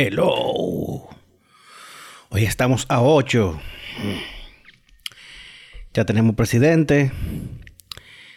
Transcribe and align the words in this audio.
Hello. 0.00 1.08
Hoy 2.28 2.44
estamos 2.44 2.86
a 2.88 3.02
8. 3.02 3.60
Ya 5.92 6.04
tenemos 6.04 6.36
presidente. 6.36 7.10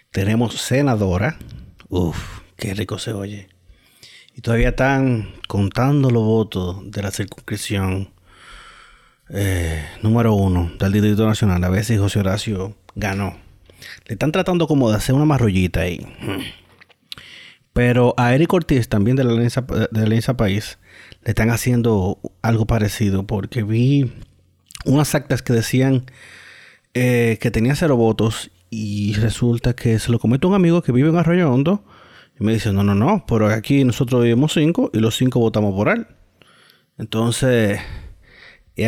Tenemos 0.10 0.56
senadora. 0.56 1.38
Uf, 1.88 2.18
qué 2.58 2.74
rico 2.74 2.98
se 2.98 3.14
oye. 3.14 3.48
Y 4.36 4.42
todavía 4.42 4.70
están 4.70 5.36
contando 5.48 6.10
los 6.10 6.24
votos 6.24 6.90
de 6.90 7.04
la 7.04 7.12
circunscripción 7.12 8.12
eh, 9.30 9.86
número 10.02 10.34
uno 10.34 10.72
del 10.80 10.94
Distrito 10.94 11.28
Nacional. 11.28 11.64
A 11.64 11.84
si 11.84 11.96
José 11.96 12.22
Horacio 12.22 12.76
ganó. 12.96 13.38
Le 14.08 14.14
están 14.14 14.32
tratando 14.32 14.66
como 14.66 14.90
de 14.90 14.98
hacer 14.98 15.14
una 15.14 15.26
marrullita 15.26 15.82
ahí. 15.82 16.08
Pero 17.74 18.14
a 18.18 18.36
Eric 18.36 18.54
Ortiz, 18.54 18.90
también 18.90 19.16
de 19.16 19.24
la 19.24 19.32
Alianza, 19.32 19.62
de 19.62 19.88
la 19.92 20.06
Alianza 20.06 20.36
País, 20.36 20.78
le 21.24 21.30
están 21.30 21.50
haciendo 21.50 22.20
algo 22.42 22.66
parecido. 22.66 23.26
Porque 23.26 23.64
vi 23.64 24.12
unas 24.86 25.16
actas 25.16 25.42
que 25.42 25.54
decían 25.54 26.06
eh, 26.94 27.38
que 27.42 27.52
tenía 27.52 27.76
cero 27.76 27.96
votos. 27.96 28.52
Y 28.70 29.14
resulta 29.16 29.76
que 29.76 30.00
se 30.00 30.12
lo 30.12 30.20
comete 30.20 30.48
un 30.48 30.54
amigo 30.54 30.82
que 30.82 30.92
vive 30.92 31.10
en 31.10 31.18
Arroyo 31.18 31.52
Hondo. 31.52 31.84
Y 32.40 32.44
me 32.44 32.54
dice, 32.54 32.72
no, 32.72 32.84
no, 32.84 32.96
no, 32.96 33.26
pero 33.28 33.48
aquí 33.48 33.84
nosotros 33.84 34.24
vivimos 34.24 34.54
cinco 34.54 34.90
y 34.94 35.00
los 35.00 35.18
cinco 35.18 35.40
votamos 35.40 35.76
por 35.76 35.90
él. 35.90 36.08
Entonces, 36.98 37.80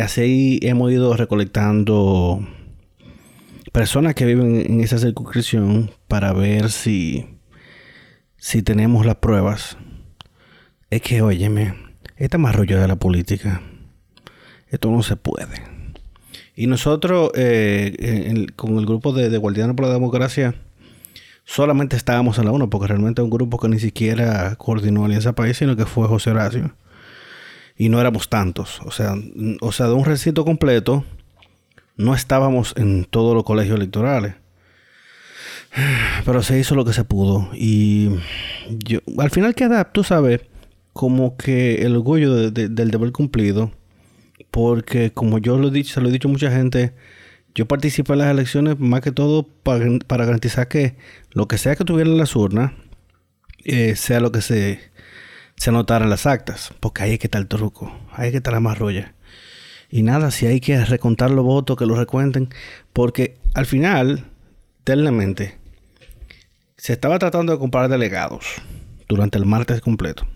así 0.02 0.58
hemos 0.62 0.90
ido 0.92 1.16
recolectando 1.16 2.46
personas 3.72 4.14
que 4.14 4.24
viven 4.24 4.64
en 4.66 4.80
esa 4.80 4.98
circunscripción 4.98 5.90
para 6.08 6.32
ver 6.32 6.70
si 6.70 7.33
si 8.44 8.62
tenemos 8.62 9.06
las 9.06 9.16
pruebas, 9.16 9.78
es 10.90 11.00
que, 11.00 11.22
óyeme, 11.22 11.76
esta 12.18 12.36
más 12.36 12.54
rollo 12.54 12.78
de 12.78 12.86
la 12.86 12.96
política, 12.96 13.62
esto 14.68 14.90
no 14.90 15.02
se 15.02 15.16
puede. 15.16 15.62
Y 16.54 16.66
nosotros, 16.66 17.30
eh, 17.36 18.46
con 18.54 18.76
el 18.76 18.84
grupo 18.84 19.14
de, 19.14 19.30
de 19.30 19.38
Guardianes 19.38 19.74
por 19.74 19.86
la 19.86 19.94
Democracia, 19.94 20.56
solamente 21.46 21.96
estábamos 21.96 22.38
en 22.38 22.44
la 22.44 22.52
1, 22.52 22.68
porque 22.68 22.86
realmente 22.86 23.22
es 23.22 23.24
un 23.24 23.30
grupo 23.30 23.58
que 23.58 23.70
ni 23.70 23.78
siquiera 23.78 24.54
coordinó 24.56 25.06
Alianza 25.06 25.32
País, 25.32 25.56
sino 25.56 25.74
que 25.74 25.86
fue 25.86 26.06
José 26.06 26.32
Horacio. 26.32 26.74
Y 27.78 27.88
no 27.88 27.98
éramos 27.98 28.28
tantos. 28.28 28.82
O 28.82 28.90
sea, 28.90 29.14
o 29.62 29.72
sea, 29.72 29.86
de 29.86 29.94
un 29.94 30.04
recinto 30.04 30.44
completo, 30.44 31.02
no 31.96 32.14
estábamos 32.14 32.74
en 32.76 33.06
todos 33.06 33.34
los 33.34 33.44
colegios 33.44 33.78
electorales. 33.78 34.34
Pero 36.24 36.42
se 36.42 36.58
hizo 36.58 36.74
lo 36.74 36.84
que 36.84 36.92
se 36.92 37.04
pudo. 37.04 37.50
Y 37.54 38.10
yo, 38.68 39.00
al 39.18 39.30
final 39.30 39.54
queda, 39.54 39.92
tú 39.92 40.04
sabes, 40.04 40.40
como 40.92 41.36
que 41.36 41.82
el 41.82 41.96
orgullo 41.96 42.50
del 42.50 42.90
deber 42.90 43.12
cumplido. 43.12 43.72
Porque 44.50 45.12
como 45.12 45.38
yo 45.38 45.58
lo 45.58 45.68
he 45.68 45.70
dicho, 45.72 45.94
se 45.94 46.00
lo 46.00 46.08
he 46.08 46.12
dicho 46.12 46.28
a 46.28 46.30
mucha 46.30 46.50
gente, 46.50 46.94
yo 47.54 47.66
participé 47.66 48.12
en 48.12 48.20
las 48.20 48.30
elecciones 48.30 48.78
más 48.78 49.00
que 49.00 49.12
todo 49.12 49.44
para, 49.46 50.24
garantizar 50.24 50.68
que 50.68 50.96
lo 51.32 51.48
que 51.48 51.58
sea 51.58 51.76
que 51.76 51.84
tuviera 51.84 52.10
en 52.10 52.18
las 52.18 52.36
urnas, 52.36 52.72
eh, 53.64 53.96
sea 53.96 54.20
lo 54.20 54.30
que 54.32 54.42
se, 54.42 54.80
se 55.56 55.70
anotara 55.70 56.04
en 56.04 56.10
las 56.10 56.26
actas. 56.26 56.72
Porque 56.80 57.02
ahí 57.02 57.12
es 57.14 57.18
que 57.18 57.26
está 57.26 57.38
el 57.38 57.48
truco, 57.48 57.92
ahí 58.12 58.26
es 58.26 58.30
que 58.32 58.38
está 58.38 58.52
la 58.52 58.60
marrolla. 58.60 59.14
Y 59.90 60.02
nada, 60.02 60.30
si 60.30 60.46
hay 60.46 60.60
que 60.60 60.84
recontar 60.84 61.30
los 61.30 61.44
votos, 61.44 61.76
que 61.76 61.86
los 61.86 61.98
recuenten. 61.98 62.48
Porque 62.92 63.38
al 63.54 63.66
final, 63.66 64.24
eternamente, 64.80 65.58
se 66.84 66.92
estaba 66.92 67.18
tratando 67.18 67.50
de 67.50 67.58
comprar 67.58 67.88
delegados 67.88 68.44
durante 69.08 69.38
el 69.38 69.46
martes 69.46 69.80
completo. 69.80 70.26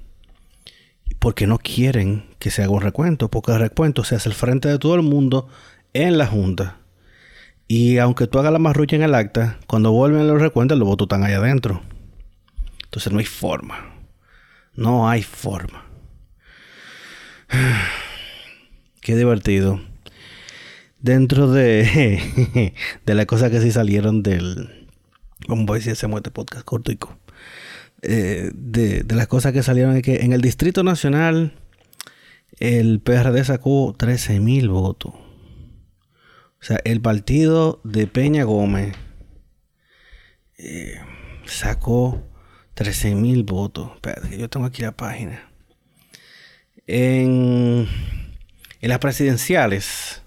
Porque 1.19 1.47
no 1.47 1.59
quieren 1.59 2.25
que 2.39 2.51
se 2.51 2.63
haga 2.63 2.73
un 2.73 2.81
recuento, 2.81 3.29
porque 3.29 3.53
el 3.53 3.59
recuento 3.59 4.03
se 4.03 4.15
hace 4.15 4.31
al 4.31 4.35
frente 4.35 4.67
de 4.67 4.79
todo 4.79 4.95
el 4.95 5.03
mundo 5.03 5.49
en 5.93 6.17
la 6.17 6.27
Junta. 6.27 6.79
Y 7.67 7.99
aunque 7.99 8.27
tú 8.27 8.39
hagas 8.39 8.51
la 8.51 8.59
marrulla 8.59 8.97
en 8.97 9.03
el 9.03 9.15
acta, 9.15 9.59
cuando 9.67 9.93
vuelven 9.93 10.27
los 10.27 10.41
recuentos, 10.41 10.79
los 10.79 10.89
votos 10.89 11.05
están 11.05 11.23
ahí 11.23 11.35
adentro. 11.35 11.83
Entonces 12.85 13.13
no 13.13 13.19
hay 13.19 13.27
forma. 13.27 13.93
No 14.75 15.07
hay 15.07 15.23
forma. 15.23 15.85
Qué 19.03 19.17
divertido. 19.17 19.83
Dentro 20.99 21.53
de, 21.53 22.73
de 23.05 23.15
las 23.15 23.27
cosas 23.27 23.51
que 23.51 23.61
sí 23.61 23.71
salieron 23.71 24.23
del, 24.23 24.88
como 25.47 25.67
voy 25.67 25.77
a 25.77 25.79
decir, 25.79 25.93
hacemos 25.93 26.19
este 26.19 26.31
podcast 26.31 26.65
cortico. 26.65 27.19
Eh, 28.03 28.51
de, 28.55 29.05
las 29.09 29.27
cosas 29.27 29.53
que 29.53 29.63
salieron 29.63 29.97
es 29.97 30.03
que 30.03 30.17
en 30.25 30.33
el 30.33 30.41
Distrito 30.41 30.85
Nacional 30.85 31.59
el 32.59 33.01
PRD 33.01 33.45
sacó 33.45 33.95
13 33.97 34.41
mil 34.41 34.69
votos. 34.69 35.15
O 35.15 36.65
sea, 36.65 36.81
el 36.85 37.01
partido 37.01 37.81
de 37.85 38.07
Peña 38.07 38.45
Gómez 38.45 38.97
eh, 40.59 40.99
sacó 41.47 42.29
13 42.75 43.15
mil 43.15 43.45
votos. 43.45 43.91
Yo 44.37 44.49
tengo 44.49 44.67
aquí 44.67 44.83
la 44.83 44.97
página. 44.97 45.49
En 46.87 47.87
las 48.81 48.99
presidenciales, 48.99 50.23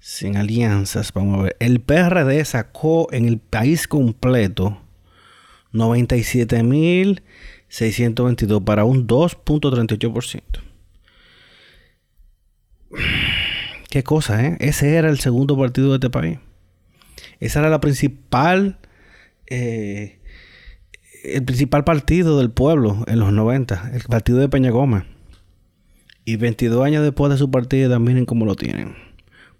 sin 0.00 0.36
alianzas, 0.36 1.12
vamos 1.12 1.38
a 1.38 1.42
ver. 1.44 1.56
El 1.60 1.80
PRD 1.80 2.44
sacó 2.44 3.06
en 3.12 3.26
el 3.26 3.38
país 3.38 3.86
completo 3.88 4.82
97.622 5.72 8.64
para 8.64 8.84
un 8.84 9.06
2.38%. 9.06 10.42
Qué 13.90 14.02
cosa, 14.02 14.44
¿eh? 14.44 14.56
Ese 14.60 14.96
era 14.96 15.08
el 15.08 15.18
segundo 15.18 15.56
partido 15.56 15.88
de 15.88 15.94
este 15.94 16.10
país. 16.10 16.38
Esa 17.40 17.60
era 17.60 17.70
la 17.70 17.80
principal, 17.80 18.78
eh, 19.46 20.18
el 21.24 21.44
principal 21.44 21.84
partido 21.84 22.38
del 22.38 22.50
pueblo 22.50 23.04
en 23.06 23.18
los 23.18 23.32
90, 23.32 23.92
el 23.94 24.02
partido 24.02 24.38
de 24.38 24.48
Peña 24.48 24.70
Gómez. 24.70 25.04
Y 26.24 26.36
22 26.36 26.84
años 26.84 27.02
después 27.02 27.32
de 27.32 27.38
su 27.38 27.50
partida, 27.50 27.98
miren 27.98 28.26
cómo 28.26 28.44
lo 28.44 28.54
tienen. 28.54 29.07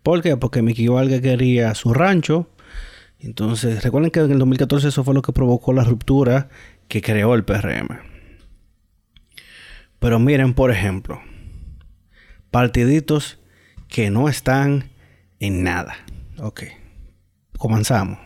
¿Por 0.02 0.22
qué? 0.22 0.36
Porque 0.36 0.62
Mickey 0.62 0.88
Valga 0.88 1.20
quería 1.20 1.74
su 1.74 1.92
rancho. 1.92 2.48
Entonces, 3.18 3.82
recuerden 3.82 4.10
que 4.10 4.20
en 4.20 4.30
el 4.30 4.38
2014 4.38 4.88
eso 4.88 5.04
fue 5.04 5.14
lo 5.14 5.22
que 5.22 5.32
provocó 5.32 5.72
la 5.72 5.84
ruptura 5.84 6.48
que 6.86 7.02
creó 7.02 7.34
el 7.34 7.44
PRM. 7.44 7.98
Pero 9.98 10.18
miren, 10.18 10.54
por 10.54 10.70
ejemplo, 10.70 11.20
partiditos 12.50 13.38
que 13.88 14.10
no 14.10 14.28
están 14.28 14.90
en 15.40 15.64
nada. 15.64 15.96
Ok, 16.38 16.62
comenzamos. 17.58 18.18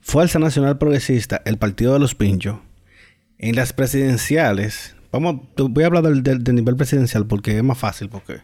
Fuerza 0.00 0.40
Nacional 0.40 0.78
Progresista, 0.78 1.42
el 1.44 1.58
Partido 1.58 1.92
de 1.92 2.00
los 2.00 2.16
Pinchos, 2.16 2.58
en 3.38 3.54
las 3.54 3.72
presidenciales, 3.72 4.96
vamos, 5.12 5.42
voy 5.56 5.84
a 5.84 5.86
hablar 5.86 6.02
del, 6.02 6.22
del 6.22 6.54
nivel 6.54 6.76
presidencial 6.76 7.26
porque 7.26 7.56
es 7.56 7.62
más 7.62 7.78
fácil, 7.78 8.08
porque 8.08 8.40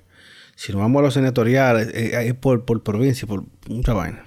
si 0.58 0.72
nos 0.72 0.80
vamos 0.80 0.98
a 0.98 1.02
los 1.04 1.14
senatoriales, 1.14 1.86
eh, 1.94 2.26
es 2.26 2.34
por, 2.34 2.64
por 2.64 2.82
provincia, 2.82 3.28
por 3.28 3.44
mucha 3.68 3.92
vaina. 3.92 4.24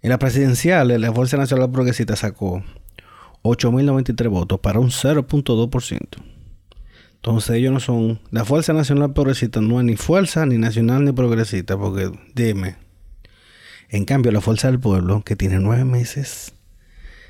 En 0.00 0.08
la 0.08 0.18
presidencial, 0.18 0.98
la 0.98 1.12
Fuerza 1.12 1.36
Nacional 1.36 1.70
Progresista 1.70 2.16
sacó 2.16 2.64
8.093 3.42 4.30
votos 4.30 4.60
para 4.60 4.78
un 4.78 4.88
0.2%. 4.88 6.00
Entonces 7.16 7.56
ellos 7.56 7.74
no 7.74 7.80
son... 7.80 8.20
La 8.30 8.46
Fuerza 8.46 8.72
Nacional 8.72 9.12
Progresista 9.12 9.60
no 9.60 9.80
es 9.80 9.84
ni 9.84 9.96
fuerza, 9.96 10.46
ni 10.46 10.56
nacional, 10.56 11.04
ni 11.04 11.12
progresista, 11.12 11.76
porque 11.76 12.10
dime. 12.34 12.76
En 13.90 14.06
cambio, 14.06 14.32
la 14.32 14.40
Fuerza 14.40 14.70
del 14.70 14.80
Pueblo, 14.80 15.22
que 15.24 15.36
tiene 15.36 15.58
nueve 15.58 15.84
meses, 15.84 16.54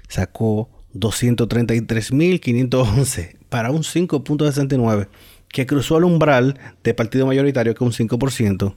sacó 0.06 0.71
233.511 0.94 3.38
para 3.48 3.72
un 3.72 3.82
5.69 3.82 5.09
que 5.52 5.66
cruzó 5.66 5.98
el 5.98 6.04
umbral 6.04 6.59
de 6.82 6.94
partido 6.94 7.27
mayoritario, 7.27 7.74
que 7.74 7.84
un 7.84 7.92
5%, 7.92 8.74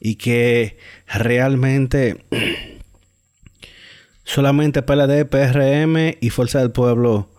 y 0.00 0.16
que 0.16 0.76
realmente 1.06 2.24
solamente 4.24 4.82
PLD, 4.82 5.24
PRM 5.24 6.16
y 6.20 6.30
Fuerza 6.30 6.58
del 6.58 6.72
Pueblo 6.72 7.30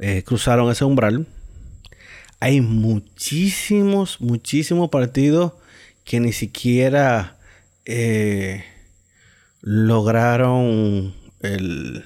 eh, 0.00 0.24
cruzaron 0.24 0.70
ese 0.70 0.84
umbral. 0.84 1.28
Hay 2.40 2.60
muchísimos, 2.60 4.20
muchísimos 4.20 4.90
partidos 4.90 5.52
que 6.02 6.18
ni 6.18 6.32
siquiera 6.32 7.38
eh, 7.86 8.64
lograron 9.62 11.14
el 11.40 12.04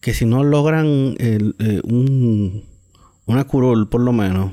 que 0.00 0.14
si 0.14 0.24
no 0.24 0.42
logran 0.42 1.16
eh, 1.18 1.80
un, 1.84 2.64
una 3.26 3.44
curul 3.44 3.88
por 3.88 4.00
lo 4.00 4.12
menos 4.12 4.52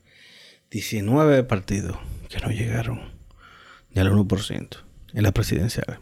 19 0.72 1.44
partidos 1.44 1.98
que 2.30 2.40
no 2.40 2.48
llegaron 2.48 3.00
ni 3.90 4.00
al 4.00 4.10
1% 4.10 4.68
en 5.12 5.22
la 5.22 5.32
presidencial. 5.32 5.98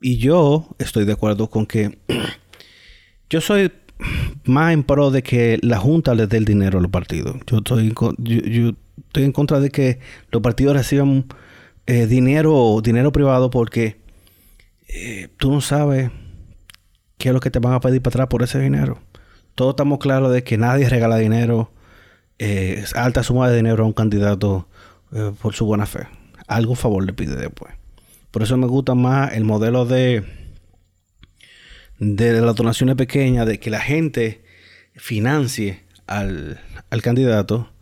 Y 0.00 0.18
yo 0.18 0.68
estoy 0.78 1.04
de 1.04 1.12
acuerdo 1.12 1.48
con 1.50 1.66
que 1.66 1.98
yo 3.30 3.40
soy 3.40 3.70
más 4.44 4.72
en 4.72 4.82
pro 4.82 5.10
de 5.12 5.22
que 5.22 5.58
la 5.62 5.78
Junta 5.78 6.14
les 6.14 6.28
dé 6.28 6.36
el 6.38 6.44
dinero 6.44 6.78
a 6.78 6.82
los 6.82 6.90
partidos. 6.90 7.36
Yo 7.46 7.58
estoy, 7.58 7.94
yo, 8.18 8.72
estoy 9.06 9.24
en 9.24 9.32
contra 9.32 9.60
de 9.60 9.70
que 9.70 10.00
los 10.32 10.42
partidos 10.42 10.76
reciban 10.76 11.26
eh, 11.86 12.06
dinero, 12.06 12.80
dinero 12.82 13.12
privado 13.12 13.50
porque 13.50 14.00
eh, 14.88 15.28
tú 15.36 15.52
no 15.52 15.60
sabes 15.60 16.10
qué 17.18 17.28
es 17.28 17.34
lo 17.34 17.40
que 17.40 17.50
te 17.50 17.60
van 17.60 17.74
a 17.74 17.80
pedir 17.80 18.02
para 18.02 18.14
atrás 18.14 18.26
por 18.28 18.42
ese 18.42 18.58
dinero. 18.58 18.98
Todos 19.54 19.72
estamos 19.72 19.98
claros 19.98 20.32
de 20.32 20.42
que 20.42 20.58
nadie 20.58 20.88
regala 20.88 21.18
dinero, 21.18 21.72
eh, 22.38 22.84
alta 22.94 23.22
suma 23.22 23.48
de 23.48 23.56
dinero 23.56 23.84
a 23.84 23.86
un 23.86 23.92
candidato 23.92 24.68
por 25.40 25.54
su 25.54 25.64
buena 25.64 25.86
fe. 25.86 26.06
Algo 26.46 26.74
favor 26.74 27.04
le 27.04 27.14
pide 27.14 27.34
después. 27.34 27.72
Por 28.30 28.42
eso 28.42 28.58
me 28.58 28.66
gusta 28.66 28.94
más 28.94 29.32
el 29.32 29.44
modelo 29.44 29.86
de 29.86 30.22
de 31.98 32.40
las 32.40 32.54
donaciones 32.54 32.96
pequeñas, 32.96 33.46
de 33.46 33.58
que 33.58 33.70
la 33.70 33.80
gente 33.80 34.42
financie 34.94 35.84
al, 36.06 36.60
candidato 37.02 37.72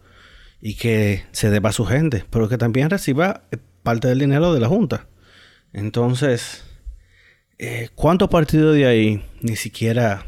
y 0.60 0.74
que 0.74 1.24
se 1.32 1.50
deba 1.50 1.70
a 1.70 1.72
su 1.72 1.84
gente, 1.84 2.24
pero 2.30 2.48
que 2.48 2.58
también 2.58 2.90
reciba 2.90 3.44
eh, 3.50 3.58
parte 3.82 4.08
del 4.08 4.18
dinero 4.18 4.52
de 4.52 4.60
la 4.60 4.68
Junta. 4.68 5.06
Entonces, 5.72 6.64
eh, 7.58 7.90
¿cuántos 7.94 8.28
partidos 8.28 8.74
de 8.74 8.86
ahí 8.86 9.24
ni 9.42 9.56
siquiera 9.56 10.26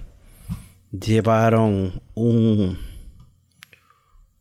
llevaron 0.93 2.03
un, 2.15 2.79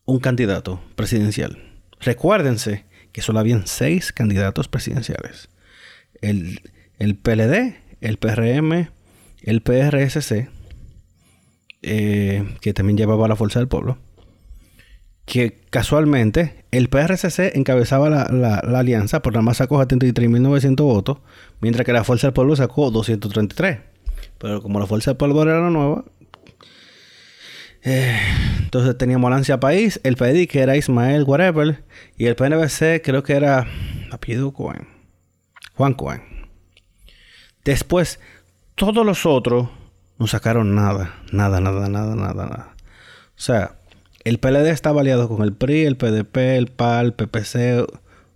un 0.07 0.19
candidato 0.19 0.81
presidencial? 0.95 1.59
Recuérdense 2.00 2.86
que 3.12 3.21
solo 3.21 3.38
habían 3.38 3.68
seis 3.68 4.12
candidatos 4.12 4.68
presidenciales. 4.68 5.50
El, 6.21 6.62
el 6.98 7.15
PLD, 7.15 7.75
el 8.01 8.18
PRM, 8.18 8.89
el 9.44 9.62
PRSC, 9.62 10.50
eh, 11.83 12.44
que 12.59 12.74
también 12.74 12.98
llevaba 12.98 13.27
la 13.27 13.36
Fuerza 13.36 13.59
del 13.59 13.68
Pueblo, 13.68 13.98
que 15.25 15.62
casualmente 15.69 16.65
el 16.71 16.89
PRSC 16.89 17.56
encabezaba 17.56 18.10
la, 18.10 18.56
alianza, 18.57 19.21
por 19.21 19.33
nada 19.33 19.44
más 19.44 19.57
sacó 19.57 19.81
73.900 19.81 20.75
votos, 20.77 21.19
mientras 21.62 21.86
que 21.86 21.94
la 21.94 22.03
Fuerza 22.03 22.27
del 22.27 22.33
Pueblo 22.33 22.56
sacó 22.56 22.92
233. 22.92 23.80
Pero 24.38 24.62
como 24.62 24.80
la 24.80 24.88
Fuerza 24.88 25.12
del 25.12 25.18
Pueblo 25.18 25.44
era 25.44 25.62
la 25.62 25.69
nueva, 25.69 26.06
eh, 27.83 28.19
entonces 28.59 28.97
teníamos 28.97 29.31
Lancia 29.31 29.59
País, 29.59 30.00
el 30.03 30.15
PDI 30.15 30.47
que 30.47 30.59
era 30.59 30.75
Ismael 30.75 31.24
Whatever, 31.24 31.83
y 32.18 32.25
el 32.25 32.35
PNBC 32.35 33.01
creo 33.03 33.24
que 33.24 33.33
era 33.33 33.68
apellido 34.12 34.51
Cohen, 34.53 34.88
Juan 35.75 35.94
Cohen. 35.94 36.21
Después, 37.63 38.19
todos 38.75 39.06
los 39.06 39.25
otros 39.25 39.69
no 40.18 40.27
sacaron 40.27 40.75
nada, 40.75 41.15
nada, 41.31 41.59
nada, 41.59 41.89
nada, 41.89 42.15
nada, 42.15 42.45
nada. 42.45 42.75
O 43.38 43.39
sea, 43.39 43.75
el 44.24 44.39
PLD 44.39 44.69
está 44.69 44.89
aliado 44.89 45.29
con 45.29 45.44
el 45.44 45.53
PRI, 45.53 45.85
el 45.85 45.95
PDP, 45.97 46.38
el 46.57 46.68
PAL, 46.68 47.13
PPC, 47.13 47.85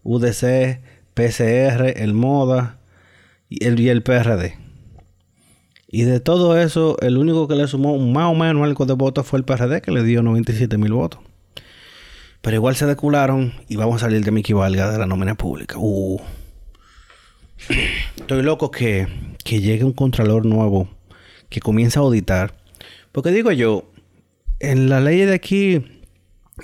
UDC, 0.04 0.80
PCR, 1.14 1.94
el 1.98 2.14
MODA 2.14 2.78
y 3.50 3.66
el, 3.66 3.80
y 3.80 3.90
el 3.90 4.04
PRD. 4.04 4.58
Y 5.92 6.04
de 6.04 6.20
todo 6.20 6.58
eso, 6.58 6.98
el 7.02 7.18
único 7.18 7.48
que 7.48 7.56
le 7.56 7.68
sumó 7.68 7.98
más 7.98 8.32
o 8.32 8.36
menos 8.36 8.64
algo 8.64 8.86
de 8.86 8.94
votos 8.94 9.28
fue 9.28 9.40
el 9.40 9.46
PRD, 9.46 9.82
que 9.82 9.92
le 9.92 10.04
dio 10.04 10.24
97 10.24 10.78
mil 10.78 10.94
votos. 10.94 11.20
Pero 12.42 12.56
igual 12.56 12.76
se 12.76 12.86
decularon 12.86 13.54
y 13.68 13.76
vamos 13.76 13.98
a 13.98 14.06
salir 14.08 14.24
de 14.24 14.32
Mickey 14.32 14.54
Valga 14.54 14.90
de 14.90 14.98
la 14.98 15.06
nómina 15.06 15.36
pública. 15.36 15.76
Uh. 15.78 16.20
Estoy 18.18 18.42
loco 18.42 18.72
que 18.72 19.08
que 19.44 19.60
llegue 19.60 19.84
un 19.84 19.94
contralor 19.94 20.46
nuevo 20.46 20.88
que 21.50 21.60
comience 21.60 22.00
a 22.00 22.02
auditar. 22.02 22.54
Porque 23.12 23.32
digo 23.32 23.52
yo, 23.52 23.92
en 24.60 24.90
la 24.90 25.02
ley 25.02 25.20
de 25.20 25.34
aquí 25.34 26.02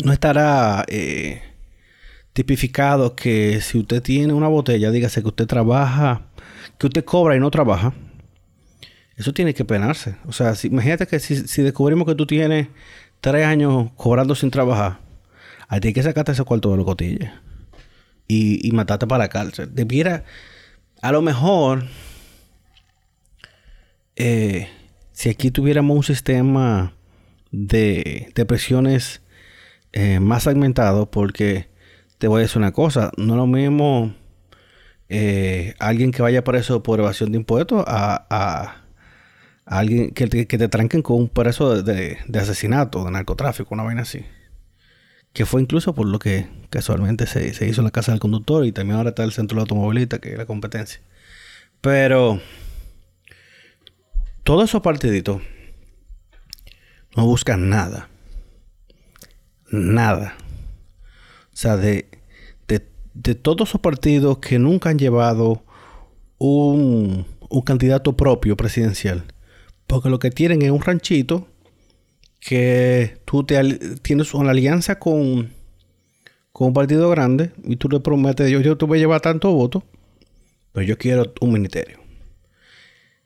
no 0.04 0.14
estará 0.14 0.86
eh, 0.88 1.42
tipificado 2.34 3.16
que 3.16 3.62
si 3.62 3.80
usted 3.80 4.02
tiene 4.02 4.34
una 4.34 4.48
botella, 4.48 4.92
dígase 4.92 5.22
que 5.22 5.28
usted 5.28 5.48
trabaja, 5.48 6.28
que 6.78 6.88
usted 6.88 7.04
cobra 7.04 7.36
y 7.36 7.40
no 7.40 7.52
trabaja. 7.52 7.94
Eso 9.18 9.34
tiene 9.34 9.54
que 9.54 9.66
penarse. 9.66 10.16
O 10.26 10.32
sea, 10.32 10.54
imagínate 10.64 11.08
que 11.08 11.20
si, 11.20 11.62
descubrimos 11.62 12.08
que 12.08 12.16
tú 12.16 12.26
tienes 12.26 12.68
tres 13.20 13.46
años 13.46 13.92
cobrando 13.96 14.36
sin 14.36 14.52
trabajar, 14.52 15.00
a 15.68 15.80
ti 15.80 15.90
hay 15.90 15.94
que 15.94 16.04
sacarte 16.04 16.32
ese 16.32 16.44
cuarto 16.44 16.72
de 16.72 16.78
los 16.78 16.86
cotillas 16.86 17.34
y, 18.28 18.72
matarte 18.72 19.08
para 19.08 19.26
la 19.26 19.30
cárcel. 19.30 19.70
Debiera, 19.74 20.24
a 21.02 21.12
lo 21.12 21.22
mejor, 21.22 21.86
eh, 24.16 24.70
si 25.12 25.30
aquí 25.30 25.52
tuviéramos 25.52 25.98
un 25.98 26.04
sistema 26.04 26.94
de, 27.52 28.32
de 28.36 28.46
presiones 28.46 29.22
eh, 29.94 30.20
más 30.20 30.44
segmentado, 30.44 31.10
porque 31.10 31.70
te 32.18 32.28
voy 32.28 32.40
a 32.40 32.42
decir 32.44 32.60
una 32.60 32.72
cosa, 32.72 33.12
no 33.18 33.34
es 33.34 33.38
lo 33.38 33.48
mismo 33.48 34.14
eh, 35.10 35.74
alguien 35.80 36.12
que 36.12 36.22
vaya 36.22 36.44
preso 36.44 36.84
por 36.84 37.00
evasión 37.00 37.32
de 37.32 37.38
impuestos 37.38 37.84
a, 37.88 38.84
alguien 39.68 40.12
que 40.12 40.28
te, 40.28 40.48
que 40.48 40.58
tranquen 40.70 41.02
con 41.02 41.18
un 41.18 41.30
preso 41.30 41.82
de, 41.84 42.18
asesinato, 42.34 43.04
de 43.04 43.12
narcotráfico, 43.12 43.74
una 43.74 43.84
vaina 43.84 44.02
así. 44.02 44.26
Que 45.34 45.46
fue 45.46 45.62
incluso 45.62 45.94
por 45.94 46.08
lo 46.08 46.20
que 46.20 46.48
casualmente 46.70 47.28
se, 47.28 47.48
hizo 47.68 47.82
en 47.82 47.86
la 47.86 47.92
casa 47.92 48.12
del 48.12 48.20
conductor 48.20 48.66
y 48.66 48.72
también 48.72 48.98
ahora 48.98 49.10
está 49.10 49.24
el 49.24 49.34
centro 49.34 49.58
de 49.58 49.62
automovilista, 49.62 50.20
que 50.20 50.32
es 50.32 50.38
la 50.38 50.46
competencia. 50.46 51.02
Pero 51.82 52.42
todos 54.44 54.70
esos 54.70 54.82
partiditos 54.82 55.42
no 57.16 57.26
buscan 57.26 57.70
nada. 57.70 58.10
Nada. 59.70 60.38
sea, 61.52 61.76
de, 61.76 62.08
de, 62.68 63.36
todos 63.36 63.70
esos 63.70 63.82
partidos 63.82 64.38
que 64.38 64.60
nunca 64.60 64.90
han 64.90 64.98
llevado 64.98 65.62
un 66.40 67.26
candidato 67.66 68.16
propio 68.16 68.56
presidencial. 68.56 69.26
Porque 69.88 70.10
lo 70.10 70.20
que 70.20 70.32
tienen 70.32 70.62
es 70.62 70.72
un 70.72 70.82
ranchito 70.82 71.48
que 72.40 73.18
tú 73.26 73.44
te 73.44 73.98
tienes 74.02 74.34
una 74.34 74.52
alianza 74.52 75.00
con, 75.00 75.54
con 76.52 76.68
un 76.68 76.74
partido 76.74 77.10
grande 77.10 77.52
y 77.64 77.78
tú 77.78 77.90
le 77.90 78.00
prometes, 78.00 78.52
yo, 78.52 78.62
yo 78.62 78.78
te 78.78 78.86
voy 78.86 79.00
a 79.00 79.02
llevar 79.02 79.22
tantos 79.22 79.52
votos, 79.54 79.84
pero 80.74 80.86
yo 80.86 80.98
quiero 80.98 81.34
un 81.42 81.54
ministerio. 81.54 82.00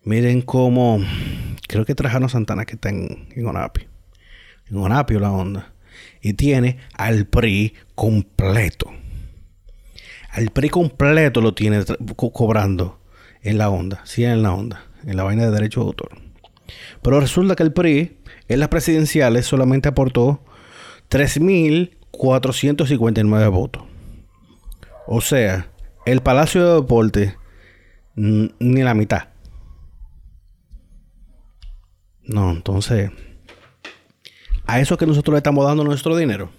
Miren 0.03 0.41
cómo, 0.41 1.00
creo 1.68 1.86
que 1.86 1.94
Trajano 1.94 2.30
Santana 2.30 2.65
que 2.65 2.74
está 2.74 2.89
en, 2.89 3.27
en 3.36 3.46
Onapi. 3.46 3.88
En 4.70 4.77
Onapi 4.77 5.15
la 5.20 5.32
onda. 5.32 5.74
Y 6.22 6.34
tiene 6.34 6.77
al 6.94 7.25
PRI 7.25 7.74
completo. 7.94 8.91
Al 10.32 10.50
PRI 10.50 10.70
completo 10.70 11.41
lo 11.41 11.53
tiene 11.53 11.84
cobrando 12.15 13.01
en 13.41 13.58
la 13.58 13.70
onda. 13.70 14.01
Sí, 14.06 14.24
en 14.24 14.41
la 14.41 14.53
onda. 14.53 14.86
En 15.06 15.18
la 15.18 15.24
vaina 15.24 15.46
de 15.46 15.51
derecho 15.51 15.82
de 15.82 15.88
autor. 15.88 16.31
Pero 17.01 17.20
resulta 17.20 17.56
que 17.56 17.63
el 17.63 17.74
PRI 17.74 18.20
en 18.48 18.60
las 18.60 18.70
presidenciales 18.70 19.46
solamente 19.46 19.90
aportó 19.90 20.44
3.459 21.10 23.51
votos. 23.51 23.84
O 25.08 25.22
sea, 25.22 25.68
el 26.06 26.22
Palacio 26.22 26.68
de 26.68 26.75
Deporte 26.75 27.36
ni 28.16 28.84
la 28.84 28.94
mitad. 28.94 29.30
No, 32.24 32.51
entonces, 32.51 33.12
a 34.66 34.80
eso 34.80 34.98
que 34.98 35.06
nosotros 35.06 35.34
le 35.34 35.40
estamos 35.40 35.66
dando 35.66 35.84
nuestro 35.84 36.16
dinero, 36.16 36.51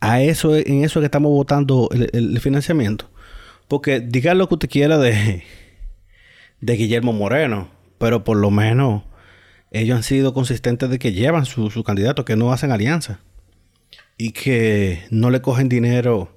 a 0.00 0.22
eso, 0.22 0.56
en 0.56 0.84
eso 0.84 1.00
que 1.00 1.06
estamos 1.06 1.30
votando 1.30 1.88
el, 1.92 2.40
financiamiento. 2.40 3.10
Porque 3.66 4.00
diga 4.00 4.34
lo 4.34 4.48
que 4.48 4.54
usted 4.54 4.70
quiera 4.70 4.96
de, 4.96 5.42
de 6.60 6.72
Guillermo 6.74 7.12
Moreno, 7.12 7.68
pero 7.98 8.24
por 8.24 8.36
lo 8.36 8.50
menos 8.50 9.02
ellos 9.70 9.96
han 9.96 10.02
sido 10.02 10.32
consistentes 10.32 10.88
de 10.88 10.98
que 10.98 11.12
llevan 11.12 11.44
su, 11.44 11.70
su 11.70 11.84
candidato, 11.84 12.24
que 12.24 12.36
no 12.36 12.52
hacen 12.52 12.72
alianza 12.72 13.20
y 14.16 14.32
que 14.32 15.04
no 15.10 15.30
le 15.30 15.40
cogen 15.40 15.68
dinero. 15.68 16.36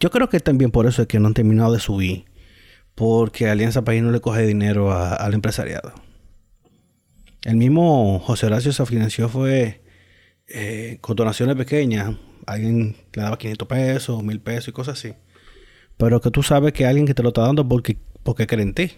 yo 0.00 0.10
creo 0.10 0.28
que 0.28 0.40
también 0.40 0.70
por 0.70 0.86
eso 0.86 1.02
es 1.02 1.08
que 1.08 1.20
no 1.20 1.28
han 1.28 1.34
terminado 1.34 1.72
de 1.72 1.80
subir, 1.80 2.24
porque 2.94 3.48
Alianza 3.48 3.84
País 3.84 4.02
no 4.02 4.10
le 4.10 4.20
coge 4.20 4.42
dinero 4.46 4.92
al 4.92 5.32
empresariado. 5.32 5.94
El 7.44 7.56
mismo 7.56 8.20
José 8.20 8.46
Horacio 8.46 8.72
se 8.72 8.86
financió 8.86 9.28
fue 9.28 9.82
eh, 10.48 10.98
con 11.00 11.16
donaciones 11.16 11.56
pequeñas. 11.56 12.16
Alguien 12.46 12.96
le 13.12 13.22
daba 13.22 13.38
500 13.38 13.68
pesos, 13.68 14.22
1000 14.22 14.40
pesos 14.40 14.68
y 14.68 14.72
cosas 14.72 14.98
así. 14.98 15.14
Pero 15.96 16.20
que 16.20 16.30
tú 16.30 16.42
sabes 16.42 16.72
que 16.72 16.86
alguien 16.86 17.06
que 17.06 17.14
te 17.14 17.22
lo 17.22 17.28
está 17.30 17.42
dando 17.42 17.66
porque, 17.66 17.96
porque 18.22 18.46
cree 18.46 18.62
en 18.62 18.74
ti. 18.74 18.92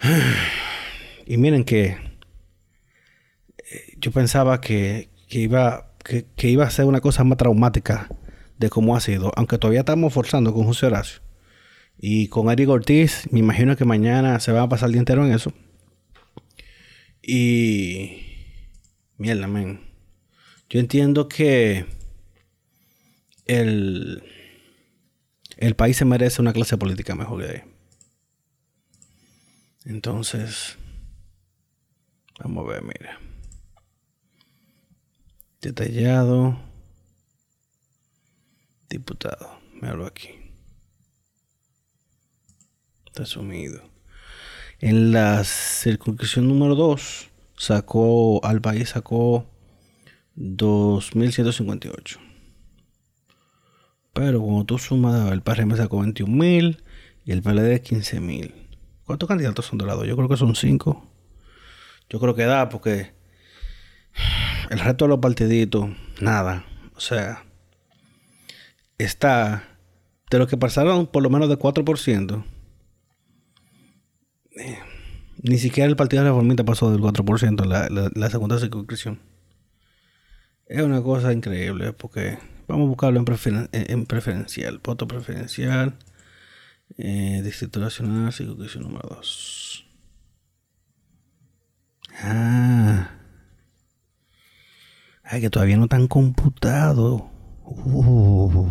Y 1.26 1.36
miren 1.36 1.64
que 1.64 1.98
eh, 3.70 3.94
yo 3.98 4.10
pensaba 4.12 4.60
que, 4.60 5.10
iba, 5.28 5.92
que, 6.02 6.48
iba 6.48 6.64
a 6.64 6.70
ser 6.70 6.86
una 6.86 7.02
cosa 7.02 7.22
más 7.24 7.36
traumática 7.36 8.08
de 8.56 8.70
cómo 8.70 8.96
ha 8.96 9.00
sido. 9.00 9.30
Aunque 9.36 9.58
todavía 9.58 9.80
estamos 9.80 10.12
forzando 10.12 10.54
con 10.54 10.64
José 10.64 10.86
Horacio. 10.86 11.20
Y 11.98 12.28
con 12.28 12.50
Eric 12.50 12.68
Ortiz, 12.68 13.28
me 13.30 13.40
imagino 13.40 13.76
que 13.76 13.84
mañana 13.84 14.40
se 14.40 14.52
va 14.52 14.62
a 14.62 14.68
pasar 14.68 14.86
el 14.86 14.92
día 14.92 15.00
entero 15.00 15.26
en 15.26 15.32
eso. 15.32 15.52
Y... 17.22 18.22
Mierda, 19.18 19.48
men. 19.48 19.80
Yo 20.70 20.80
entiendo 20.80 21.28
que 21.28 21.84
el, 23.46 24.22
el 25.56 25.74
país 25.74 25.96
se 25.96 26.04
merece 26.04 26.40
una 26.40 26.52
clase 26.52 26.78
política 26.78 27.14
mejor 27.14 27.42
que 27.44 27.64
Entonces, 29.88 30.78
Vamos 32.38 32.68
a 32.68 32.72
ver, 32.72 32.82
mira. 32.82 33.18
Detallado. 35.60 36.56
Diputado. 38.88 39.58
Míralo 39.74 40.06
aquí. 40.06 40.30
Resumido. 43.14 43.82
En 44.78 45.10
la 45.10 45.42
circunscripción 45.42 46.46
número 46.46 46.76
2 46.76 47.28
sacó, 47.56 48.44
al 48.44 48.60
país 48.60 48.90
sacó 48.90 49.50
2.158. 50.36 52.18
Pero 54.12 54.40
cuando 54.40 54.64
tú 54.64 54.78
sumas, 54.78 55.32
el 55.32 55.42
PRM 55.42 55.76
sacó 55.76 56.04
21.000 56.04 56.80
y 57.24 57.32
el 57.32 57.42
PLD 57.42 57.82
15.000. 57.82 58.67
¿Cuántos 59.08 59.26
candidatos 59.26 59.64
son 59.64 59.78
de 59.78 59.86
lado? 59.86 60.04
Yo 60.04 60.16
creo 60.16 60.28
que 60.28 60.36
son 60.36 60.54
5. 60.54 61.02
Yo 62.10 62.20
creo 62.20 62.34
que 62.34 62.44
da 62.44 62.68
porque 62.68 63.14
el 64.68 64.78
resto 64.80 65.06
de 65.06 65.08
los 65.08 65.18
partiditos, 65.18 65.88
nada. 66.20 66.66
O 66.94 67.00
sea, 67.00 67.42
está 68.98 69.64
de 70.30 70.38
lo 70.38 70.46
que 70.46 70.58
pasaron 70.58 71.06
por 71.06 71.22
lo 71.22 71.30
menos 71.30 71.48
de 71.48 71.58
4%. 71.58 72.44
Eh, 74.60 74.78
ni 75.42 75.56
siquiera 75.56 75.88
el 75.88 75.96
Partido 75.96 76.24
Reformista 76.24 76.66
pasó 76.66 76.90
del 76.90 77.00
4% 77.00 77.62
en 77.62 77.70
la, 77.70 78.10
la, 78.14 78.28
segunda 78.28 78.58
circunscripción. 78.58 79.20
Es 80.66 80.82
una 80.82 81.02
cosa 81.02 81.32
increíble 81.32 81.94
porque 81.94 82.36
vamos 82.66 82.84
a 82.84 82.88
buscarlo 82.88 83.24
en, 83.72 84.04
preferencial. 84.04 84.80
Voto 84.84 85.08
preferencial. 85.08 85.96
Eh, 86.96 87.42
Distrito 87.44 87.80
Nacional, 87.80 88.32
circunscripción 88.32 88.84
número 88.84 89.08
2. 89.08 89.86
Ah. 92.20 93.10
Ay, 95.22 95.40
que 95.42 95.50
todavía 95.50 95.76
no 95.76 95.84
están 95.84 96.08
computados. 96.08 97.22
Uh. 97.64 98.68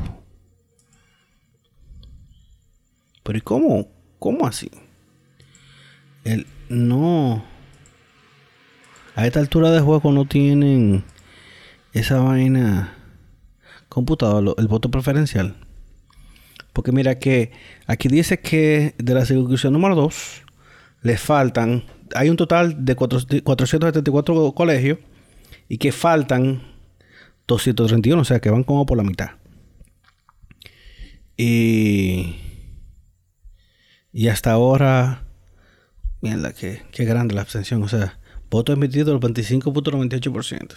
Pero 3.24 3.38
¿y 3.38 3.42
cómo? 3.42 3.88
¿Cómo 4.20 4.48
así? 4.48 4.72
El, 6.24 6.48
no. 6.70 7.46
A 9.16 9.28
esta 9.28 9.40
altura 9.40 9.70
de 9.70 9.82
juego 9.82 10.12
no 10.12 10.26
tienen 10.26 11.04
esa 11.94 12.20
vaina 12.20 12.94
computado, 13.90 14.56
el 14.58 14.68
voto 14.68 14.90
preferencial. 14.90 15.67
Porque 16.78 16.92
mira 16.92 17.18
que 17.18 17.50
aquí 17.88 18.08
dice 18.08 18.40
que 18.40 18.94
de 19.00 19.14
la 19.16 19.26
circunscripción 19.26 19.74
número 19.74 19.96
2 19.96 20.44
le 21.02 21.18
faltan 21.18 21.86
hay 22.14 22.30
un 22.30 22.38
total 22.38 22.86
de 22.86 22.96
474 22.96 24.52
colegios 24.52 25.00
y 25.68 25.80
que 25.80 25.92
faltan 25.92 26.62
231, 27.48 28.22
o 28.22 28.26
sea 28.26 28.40
que 28.40 28.52
van 28.52 28.64
como 28.64 28.86
por 28.86 28.96
la 28.96 29.04
mitad. 29.04 29.32
Y, 31.36 32.36
y 34.14 34.28
hasta 34.28 34.52
ahora, 34.52 35.24
mira 36.22 36.54
que, 36.54 36.84
qué 36.92 37.06
grande 37.06 37.34
la 37.34 37.42
abstención, 37.42 37.82
o 37.82 37.88
sea, 37.88 38.20
voto 38.52 38.72
emitido 38.72 39.16
el 39.16 39.20
25.98%. 39.20 40.76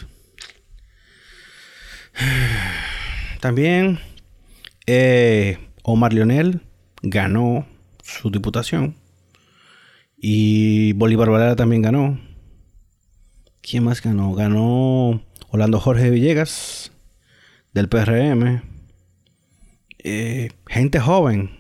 También 3.41 4.01
eh, 4.87 5.59
Omar 5.83 6.13
Lionel 6.13 6.63
ganó 7.03 7.67
su 8.03 8.31
diputación 8.31 8.97
y 10.17 10.93
Bolívar 10.95 11.31
Valera 11.31 11.57
también 11.57 11.83
ganó. 11.83 12.21
¿Quién 13.63 13.85
más 13.85 14.03
ganó? 14.03 14.33
Ganó 14.35 15.23
Orlando 15.51 15.81
Jorge 15.81 16.11
Villegas 16.11 16.93
del 17.73 17.89
PRM. 17.89 18.63
Eh, 19.99 20.51
gente 20.67 21.01
joven. 21.01 21.51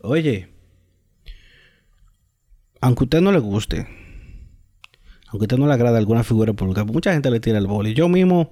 Oye, 0.00 0.48
aunque 2.80 3.02
a 3.02 3.04
usted 3.04 3.20
no 3.20 3.30
le 3.32 3.38
guste, 3.38 3.86
aunque 5.28 5.44
a 5.44 5.46
usted 5.46 5.58
no 5.58 5.66
le 5.68 5.74
agrade 5.74 5.98
alguna 5.98 6.24
figura 6.24 6.52
pública, 6.52 6.84
mucha 6.84 7.12
gente 7.12 7.30
le 7.30 7.40
tira 7.40 7.58
el 7.58 7.68
boli. 7.68 7.94
Yo 7.94 8.08
mismo 8.08 8.50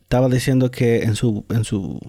estaba 0.00 0.28
diciendo 0.28 0.70
que 0.70 1.02
en 1.02 1.16
su, 1.16 1.44
en 1.50 1.64
su, 1.64 2.00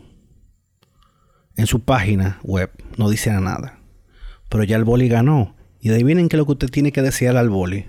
en 1.56 1.68
su 1.68 1.82
página 1.82 2.40
web 2.44 2.72
no 2.98 3.10
dice 3.10 3.32
nada. 3.32 3.80
Pero 4.50 4.64
ya 4.64 4.76
el 4.76 4.84
boli 4.84 5.08
ganó. 5.08 5.56
Y 5.80 5.90
adivinen 5.90 6.30
qué 6.30 6.36
es 6.36 6.40
lo 6.40 6.46
que 6.46 6.54
usted 6.54 6.70
tiene 6.70 6.92
que 6.92 7.02
desear 7.02 7.38
al 7.38 7.50
boli. 7.50 7.86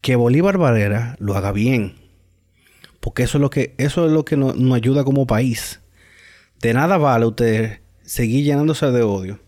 Que 0.00 0.16
Bolívar 0.16 0.58
Valera 0.58 1.16
lo 1.18 1.36
haga 1.36 1.52
bien. 1.52 1.94
Porque 3.00 3.22
eso 3.22 3.38
es 3.38 3.42
lo 3.42 3.50
que, 3.50 3.74
eso 3.78 4.06
es 4.06 4.12
lo 4.12 4.24
que 4.24 4.36
nos, 4.36 4.54
ayuda 4.72 5.04
como 5.04 5.26
país. 5.26 5.80
De 6.60 6.74
nada 6.74 6.98
vale 6.98 7.26
usted 7.26 7.80
seguir 8.02 8.44
llenándose 8.44 8.90
de 8.90 9.02
odio. 9.02 9.40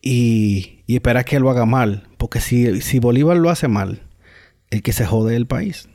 Y, 0.00 0.82
y 0.86 0.94
esperar 0.94 1.24
que 1.24 1.40
lo 1.40 1.50
haga 1.50 1.66
mal. 1.66 2.08
Porque 2.18 2.40
si, 2.40 2.80
si 2.80 2.98
Bolívar 2.98 3.36
lo 3.36 3.50
hace 3.50 3.68
mal, 3.68 4.02
el 4.70 4.82
que 4.82 4.92
se 4.92 5.06
jode 5.06 5.34
es 5.34 5.36
el 5.36 5.46
país. 5.46 5.88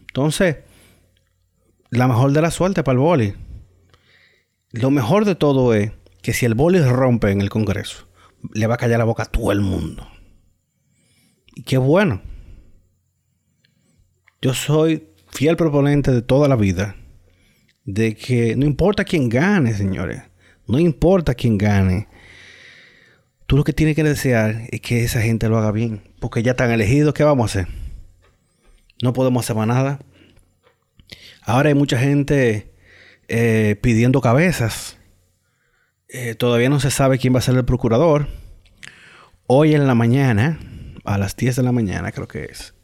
Entonces, 0.00 0.58
la 1.90 2.08
mejor 2.08 2.32
de 2.32 2.42
la 2.42 2.50
suerte 2.50 2.82
para 2.82 2.94
el 2.94 3.00
boli. 3.00 3.34
Lo 4.72 4.90
mejor 4.90 5.24
de 5.24 5.34
todo 5.34 5.74
es 5.74 5.92
que 6.22 6.32
si 6.32 6.46
el 6.46 6.54
boli 6.54 6.80
rompe 6.80 7.30
en 7.30 7.40
el 7.40 7.50
Congreso, 7.50 8.08
le 8.54 8.66
va 8.66 8.74
a 8.74 8.78
callar 8.78 8.98
la 8.98 9.04
boca 9.04 9.24
a 9.24 9.26
todo 9.26 9.52
el 9.52 9.60
mundo. 9.60 10.08
Y 11.54 11.62
qué 11.62 11.76
bueno. 11.76 12.22
Yo 14.40 14.54
soy 14.54 15.08
fiel 15.30 15.56
proponente 15.56 16.10
de 16.10 16.22
toda 16.22 16.48
la 16.48 16.56
vida 16.56 16.96
de 17.84 18.14
que 18.14 18.56
no 18.56 18.64
importa 18.64 19.04
quién 19.04 19.28
gane, 19.28 19.74
señores. 19.74 20.22
No 20.66 20.78
importa 20.78 21.34
quién 21.34 21.58
gane. 21.58 22.08
Tú 23.46 23.56
lo 23.56 23.64
que 23.64 23.72
tienes 23.72 23.94
que 23.94 24.04
desear 24.04 24.68
es 24.70 24.80
que 24.80 25.04
esa 25.04 25.20
gente 25.20 25.48
lo 25.48 25.58
haga 25.58 25.72
bien. 25.72 26.02
Porque 26.20 26.42
ya 26.42 26.52
están 26.52 26.70
elegidos. 26.70 27.12
¿Qué 27.12 27.24
vamos 27.24 27.54
a 27.54 27.60
hacer? 27.60 27.74
No 29.02 29.12
podemos 29.12 29.44
hacer 29.44 29.56
más 29.56 29.66
nada. 29.66 29.98
Ahora 31.42 31.68
hay 31.68 31.74
mucha 31.74 31.98
gente 31.98 32.71
eh, 33.28 33.76
pidiendo 33.80 34.20
cabezas. 34.20 34.98
Eh, 36.08 36.34
todavía 36.34 36.68
no 36.68 36.80
se 36.80 36.90
sabe 36.90 37.18
quién 37.18 37.34
va 37.34 37.38
a 37.38 37.42
ser 37.42 37.56
el 37.56 37.64
procurador. 37.64 38.28
Hoy 39.46 39.74
en 39.74 39.86
la 39.86 39.94
mañana, 39.94 40.58
a 41.04 41.18
las 41.18 41.36
10 41.36 41.56
de 41.56 41.62
la 41.62 41.72
mañana 41.72 42.12
creo 42.12 42.28
que 42.28 42.44
es, 42.44 42.74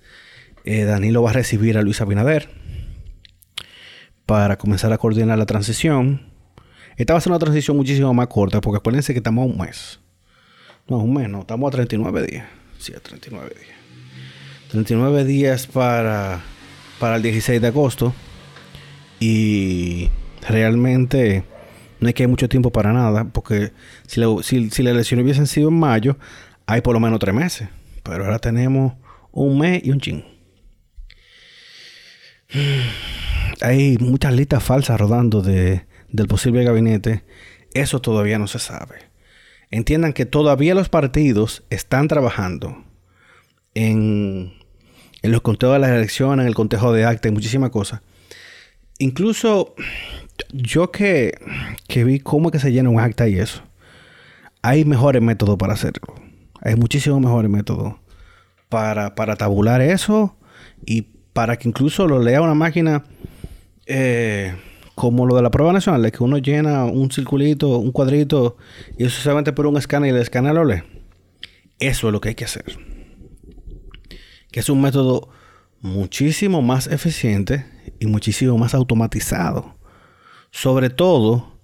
eh, 0.64 0.84
Danilo 0.84 1.22
va 1.22 1.30
a 1.30 1.34
recibir 1.34 1.78
a 1.78 1.82
Luis 1.82 2.00
Abinader 2.00 2.50
para 4.26 4.58
comenzar 4.58 4.92
a 4.92 4.98
coordinar 4.98 5.38
la 5.38 5.46
transición. 5.46 6.32
Esta 6.96 7.14
va 7.14 7.18
a 7.18 7.20
ser 7.20 7.32
una 7.32 7.38
transición 7.38 7.76
muchísimo 7.76 8.12
más 8.12 8.28
corta 8.28 8.60
porque 8.60 8.78
acuérdense 8.78 9.12
que 9.12 9.18
estamos 9.18 9.42
a 9.42 9.46
un 9.46 9.58
mes. 9.58 10.00
No, 10.88 10.98
un 10.98 11.14
mes, 11.14 11.28
no, 11.28 11.40
estamos 11.40 11.68
a 11.68 11.72
39 11.72 12.26
días. 12.26 12.46
Sí, 12.78 12.92
a 12.94 13.00
39 13.00 13.50
días. 13.50 13.78
39 14.70 15.24
días 15.24 15.66
para, 15.66 16.40
para 16.98 17.16
el 17.16 17.22
16 17.22 17.60
de 17.60 17.66
agosto. 17.66 18.14
Y 19.20 20.10
realmente 20.46 21.44
no 22.00 22.08
hay 22.08 22.14
que 22.14 22.24
hay 22.24 22.28
mucho 22.28 22.48
tiempo 22.48 22.70
para 22.70 22.92
nada, 22.92 23.24
porque 23.24 23.72
si, 24.06 24.20
si, 24.42 24.70
si 24.70 24.82
las 24.82 24.92
elecciones 24.92 25.24
hubiesen 25.24 25.46
sido 25.46 25.68
en 25.68 25.78
mayo, 25.78 26.18
hay 26.66 26.80
por 26.80 26.94
lo 26.94 27.00
menos 27.00 27.18
tres 27.18 27.34
meses. 27.34 27.68
Pero 28.02 28.24
ahora 28.24 28.38
tenemos 28.38 28.94
un 29.32 29.58
mes 29.58 29.82
y 29.84 29.90
un 29.90 30.00
ching 30.00 30.22
hay 33.60 33.98
muchas 33.98 34.32
listas 34.32 34.62
falsas 34.62 34.98
rodando 34.98 35.42
de, 35.42 35.86
del 36.08 36.26
posible 36.26 36.64
gabinete. 36.64 37.24
Eso 37.74 38.00
todavía 38.00 38.38
no 38.38 38.46
se 38.46 38.58
sabe. 38.58 39.08
Entiendan 39.70 40.12
que 40.12 40.26
todavía 40.26 40.74
los 40.74 40.88
partidos 40.88 41.64
están 41.68 42.08
trabajando 42.08 42.84
en, 43.74 44.54
en 45.22 45.32
los 45.32 45.42
conteos 45.42 45.74
de 45.74 45.78
las 45.80 45.90
elecciones, 45.90 46.44
en 46.44 46.48
el 46.48 46.54
conteo 46.54 46.92
de 46.92 47.04
acta 47.04 47.28
y 47.28 47.32
muchísimas 47.32 47.70
cosas. 47.70 48.00
Incluso 48.98 49.74
yo 50.52 50.90
que, 50.90 51.38
que 51.86 52.04
vi 52.04 52.20
cómo 52.20 52.50
que 52.50 52.58
se 52.58 52.72
llena 52.72 52.90
un 52.90 53.00
acta 53.00 53.28
y 53.28 53.38
eso, 53.38 53.62
hay 54.62 54.84
mejores 54.84 55.22
métodos 55.22 55.56
para 55.56 55.74
hacerlo. 55.74 56.14
Hay 56.60 56.76
muchísimos 56.76 57.20
mejores 57.20 57.50
métodos 57.50 57.94
para, 58.68 59.14
para 59.14 59.36
tabular 59.36 59.80
eso 59.80 60.36
y 60.84 61.02
para 61.32 61.56
que 61.56 61.68
incluso 61.68 62.06
lo 62.06 62.20
lea 62.20 62.42
una 62.42 62.54
máquina 62.54 63.04
eh, 63.86 64.54
como 64.94 65.26
lo 65.26 65.36
de 65.36 65.42
la 65.42 65.50
prueba 65.50 65.72
nacional, 65.72 66.02
de 66.02 66.10
que 66.10 66.24
uno 66.24 66.38
llena 66.38 66.84
un 66.84 67.10
circulito, 67.10 67.78
un 67.78 67.92
cuadrito, 67.92 68.56
y 68.98 69.04
eso 69.04 69.22
se 69.22 69.52
por 69.52 69.66
un 69.66 69.76
escáner 69.76 70.12
y 70.12 70.16
el 70.16 70.20
escáner 70.20 70.54
lo 70.54 70.64
lee. 70.64 70.82
Eso 71.78 72.08
es 72.08 72.12
lo 72.12 72.20
que 72.20 72.30
hay 72.30 72.34
que 72.34 72.44
hacer. 72.44 72.64
Que 74.50 74.58
es 74.58 74.68
un 74.68 74.80
método 74.80 75.28
muchísimo 75.80 76.62
más 76.62 76.88
eficiente 76.88 77.64
y 78.00 78.06
muchísimo 78.06 78.58
más 78.58 78.74
automatizado. 78.74 79.77
Sobre 80.50 80.90
todo, 80.90 81.58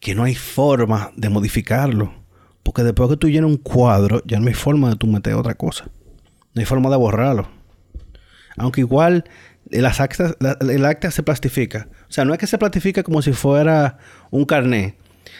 que 0.00 0.14
no 0.14 0.24
hay 0.24 0.34
forma 0.34 1.10
de 1.16 1.28
modificarlo. 1.28 2.14
Porque 2.62 2.82
después 2.82 3.08
que 3.08 3.16
tú 3.16 3.28
llenas 3.28 3.50
un 3.50 3.56
cuadro, 3.56 4.22
ya 4.26 4.40
no 4.40 4.48
hay 4.48 4.54
forma 4.54 4.90
de 4.90 4.96
tú 4.96 5.06
meter 5.06 5.34
otra 5.34 5.54
cosa. 5.54 5.88
No 6.54 6.60
hay 6.60 6.66
forma 6.66 6.90
de 6.90 6.96
borrarlo. 6.96 7.48
Aunque 8.56 8.80
igual 8.80 9.24
las 9.70 10.00
actas, 10.00 10.36
el 10.60 10.84
acta 10.84 11.10
se 11.10 11.22
plastifica. 11.22 11.88
O 12.08 12.12
sea, 12.12 12.24
no 12.24 12.32
es 12.32 12.38
que 12.38 12.46
se 12.46 12.58
plastifica 12.58 13.02
como 13.02 13.22
si 13.22 13.32
fuera 13.32 13.98
un 14.30 14.44
carné, 14.44 14.96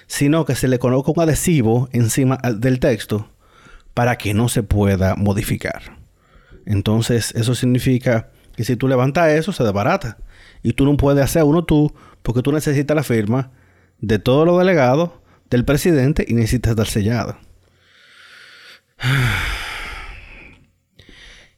sino 0.07 0.45
que 0.45 0.55
se 0.55 0.69
le 0.69 0.79
coloca 0.79 1.13
un 1.15 1.21
adhesivo 1.21 1.89
encima 1.93 2.39
del 2.57 2.81
texto 2.81 3.29
para 3.95 4.17
que 4.17 4.35
no 4.35 4.49
se 4.49 4.63
pueda 4.63 5.15
modificar. 5.17 5.97
Entonces, 6.67 7.33
eso 7.35 7.55
significa 7.55 8.31
que 8.55 8.65
si 8.65 8.77
tú 8.77 8.89
levantas 8.89 9.31
eso, 9.31 9.53
se 9.53 9.65
desbarata. 9.65 10.19
Y 10.63 10.73
tú 10.73 10.85
no 10.85 10.97
puedes 10.97 11.25
hacer 11.25 11.45
uno 11.45 11.65
tú, 11.65 11.95
porque 12.27 12.43
tú 12.43 12.51
necesitas 12.51 12.97
la 12.97 13.05
firma 13.05 13.53
de 14.01 14.19
todos 14.19 14.45
los 14.45 14.59
delegados, 14.59 15.13
del 15.49 15.65
presidente, 15.65 16.25
y 16.27 16.35
necesitas 16.35 16.71
estar 16.71 16.89
sellado. 16.89 17.39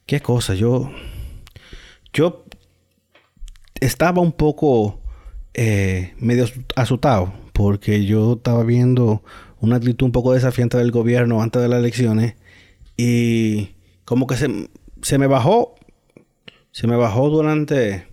Qué 0.04 0.20
cosa, 0.20 0.52
yo. 0.54 0.92
Yo 2.12 2.44
estaba 3.80 4.20
un 4.20 4.32
poco 4.32 5.00
eh, 5.54 6.12
medio 6.18 6.44
asustado 6.76 7.32
porque 7.54 8.04
yo 8.04 8.34
estaba 8.34 8.62
viendo 8.62 9.22
una 9.60 9.76
actitud 9.76 10.04
un 10.04 10.12
poco 10.12 10.34
desafiante 10.34 10.76
del 10.76 10.90
gobierno 10.90 11.40
antes 11.40 11.62
de 11.62 11.68
las 11.68 11.78
elecciones 11.78 12.34
y 12.94 13.70
como 14.04 14.26
que 14.26 14.36
se, 14.36 14.68
se 15.00 15.16
me 15.16 15.28
bajó, 15.28 15.76
se 16.72 16.86
me 16.86 16.96
bajó 16.96 17.30
durante, 17.30 18.06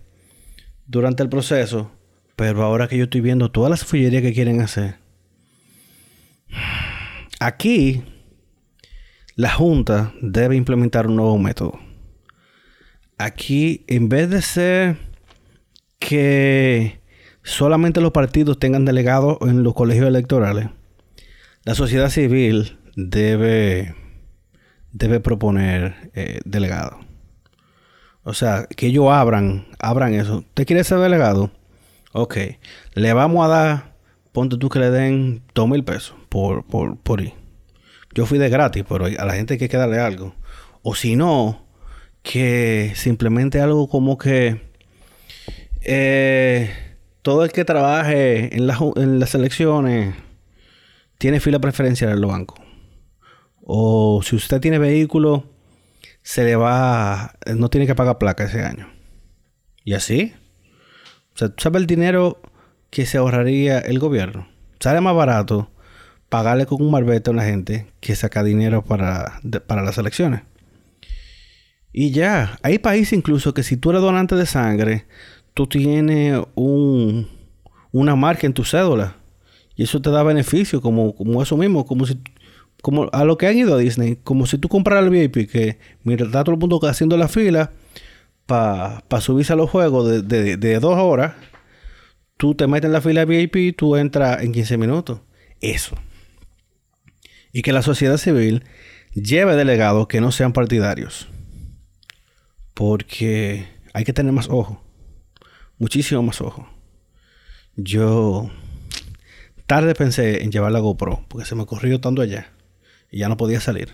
durante 0.86 1.22
el 1.22 1.28
proceso, 1.28 1.90
pero 2.36 2.62
ahora 2.62 2.86
que 2.86 2.98
yo 2.98 3.04
estoy 3.04 3.22
viendo 3.22 3.50
todas 3.50 3.70
las 3.70 3.84
fullerías 3.84 4.22
que 4.22 4.34
quieren 4.34 4.60
hacer, 4.60 4.96
aquí 7.40 8.04
la 9.34 9.50
Junta 9.50 10.12
debe 10.20 10.56
implementar 10.56 11.06
un 11.06 11.16
nuevo 11.16 11.38
método. 11.38 11.78
Aquí, 13.18 13.84
en 13.86 14.08
vez 14.08 14.28
de 14.28 14.42
ser 14.42 14.96
que 15.98 17.00
solamente 17.42 18.00
los 18.00 18.12
partidos 18.12 18.58
tengan 18.58 18.84
delegados 18.84 19.38
en 19.40 19.62
los 19.62 19.74
colegios 19.74 20.06
electorales, 20.06 20.68
la 21.64 21.74
sociedad 21.74 22.10
civil 22.10 22.78
debe, 22.96 23.94
debe 24.92 25.20
proponer 25.20 26.10
eh, 26.14 26.40
delegados. 26.44 27.04
O 28.22 28.34
sea, 28.34 28.66
que 28.66 28.88
ellos 28.88 29.08
abran, 29.10 29.66
abran 29.78 30.12
eso. 30.14 30.38
¿Usted 30.38 30.66
quiere 30.66 30.84
ser 30.84 30.98
delegado? 30.98 31.50
Ok. 32.16 32.38
Le 32.94 33.12
vamos 33.12 33.44
a 33.44 33.48
dar, 33.48 33.96
ponte 34.32 34.56
tú 34.56 34.70
que 34.70 34.78
le 34.78 34.90
den 34.90 35.42
dos 35.54 35.68
mil 35.68 35.84
pesos 35.84 36.16
por, 36.30 36.64
por, 36.64 36.98
por 36.98 37.20
ir. 37.20 37.34
Yo 38.14 38.24
fui 38.24 38.38
de 38.38 38.48
gratis, 38.48 38.84
pero 38.88 39.04
a 39.04 39.24
la 39.26 39.34
gente 39.34 39.58
hay 39.60 39.68
que 39.68 39.76
darle 39.76 39.98
algo. 39.98 40.34
O 40.80 40.94
si 40.94 41.14
no, 41.14 41.66
que 42.22 42.92
simplemente 42.94 43.60
algo 43.60 43.86
como 43.90 44.16
que 44.16 44.62
eh, 45.82 46.70
todo 47.20 47.44
el 47.44 47.52
que 47.52 47.66
trabaje 47.66 48.56
en, 48.56 48.70
en 48.96 49.18
las 49.20 49.34
elecciones 49.34 50.14
tiene 51.18 51.38
fila 51.38 51.58
preferencial 51.58 52.12
en 52.12 52.22
los 52.22 52.30
bancos. 52.30 52.58
O 53.60 54.22
si 54.22 54.36
usted 54.36 54.58
tiene 54.62 54.78
vehículo, 54.78 55.52
se 56.22 56.44
le 56.44 56.56
va, 56.56 57.34
no 57.54 57.68
tiene 57.68 57.86
que 57.86 57.94
pagar 57.94 58.16
placa 58.16 58.44
ese 58.44 58.62
año. 58.62 58.88
Y 59.84 59.92
así. 59.92 60.32
O 61.36 61.38
sea, 61.38 61.52
¿sabe 61.58 61.78
el 61.78 61.86
dinero 61.86 62.40
que 62.88 63.04
se 63.04 63.18
ahorraría 63.18 63.78
el 63.78 63.98
gobierno? 63.98 64.48
Sale 64.80 65.02
más 65.02 65.14
barato 65.14 65.68
pagarle 66.30 66.64
con 66.64 66.80
un 66.80 66.90
marbete 66.90 67.28
a 67.28 67.34
una 67.34 67.44
gente 67.44 67.88
que 68.00 68.16
saca 68.16 68.42
dinero 68.42 68.82
para, 68.82 69.42
para 69.66 69.82
las 69.82 69.98
elecciones. 69.98 70.40
Y 71.92 72.10
ya, 72.10 72.58
hay 72.62 72.78
países 72.78 73.12
incluso 73.12 73.52
que 73.52 73.62
si 73.62 73.76
tú 73.76 73.90
eres 73.90 74.00
donante 74.00 74.34
de 74.34 74.46
sangre, 74.46 75.04
tú 75.52 75.66
tienes 75.66 76.40
un, 76.54 77.28
una 77.92 78.16
marca 78.16 78.46
en 78.46 78.54
tu 78.54 78.64
cédula. 78.64 79.16
Y 79.74 79.82
eso 79.82 80.00
te 80.00 80.08
da 80.08 80.22
beneficio, 80.22 80.80
como, 80.80 81.14
como 81.14 81.42
eso 81.42 81.58
mismo, 81.58 81.84
como 81.84 82.06
si 82.06 82.18
como 82.80 83.10
a 83.12 83.24
lo 83.26 83.36
que 83.36 83.46
han 83.46 83.58
ido 83.58 83.74
a 83.74 83.78
Disney, 83.78 84.16
como 84.24 84.46
si 84.46 84.56
tú 84.56 84.68
compraras 84.70 85.04
el 85.04 85.10
VIP, 85.10 85.50
que 85.50 85.78
mira, 86.02 86.24
está 86.24 86.44
todo 86.44 86.54
el 86.54 86.60
mundo 86.60 86.80
haciendo 86.84 87.18
la 87.18 87.28
fila 87.28 87.72
para 88.46 89.02
subirse 89.20 89.52
a 89.52 89.56
los 89.56 89.70
juegos 89.70 90.26
de, 90.26 90.56
de, 90.56 90.80
dos 90.80 90.96
horas, 90.98 91.34
tú 92.36 92.54
te 92.54 92.66
metes 92.66 92.86
en 92.86 92.92
la 92.92 93.00
fila 93.00 93.24
VIP 93.24 93.56
y 93.56 93.72
tú 93.72 93.96
entras 93.96 94.42
en 94.42 94.52
15 94.52 94.78
minutos. 94.78 95.20
Eso. 95.60 95.96
Y 97.52 97.62
que 97.62 97.72
la 97.72 97.82
sociedad 97.82 98.16
civil 98.16 98.64
lleve 99.14 99.56
delegados 99.56 100.06
que 100.06 100.20
no 100.20 100.32
sean 100.32 100.52
partidarios. 100.52 101.28
Porque 102.74 103.66
hay 103.94 104.04
que 104.04 104.12
tener 104.12 104.32
más 104.32 104.48
ojo 104.48 104.86
muchísimo 105.78 106.22
más 106.22 106.40
ojo. 106.40 106.68
Yo 107.76 108.50
tarde 109.66 109.94
pensé 109.94 110.42
en 110.42 110.50
llevar 110.50 110.72
la 110.72 110.78
GoPro, 110.80 111.24
porque 111.28 111.46
se 111.46 111.54
me 111.54 111.66
corrió 111.66 112.00
tanto 112.00 112.22
allá 112.22 112.52
y 113.10 113.18
ya 113.18 113.28
no 113.28 113.36
podía 113.36 113.60
salir. 113.60 113.90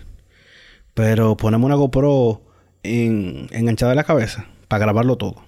Pero 0.93 1.35
ponemos 1.37 1.65
una 1.65 1.75
GoPro 1.75 2.43
en, 2.83 3.47
enganchada 3.51 3.93
en 3.93 3.97
la 3.97 4.03
cabeza 4.03 4.47
para 4.67 4.85
grabarlo 4.85 5.17
todo. 5.17 5.43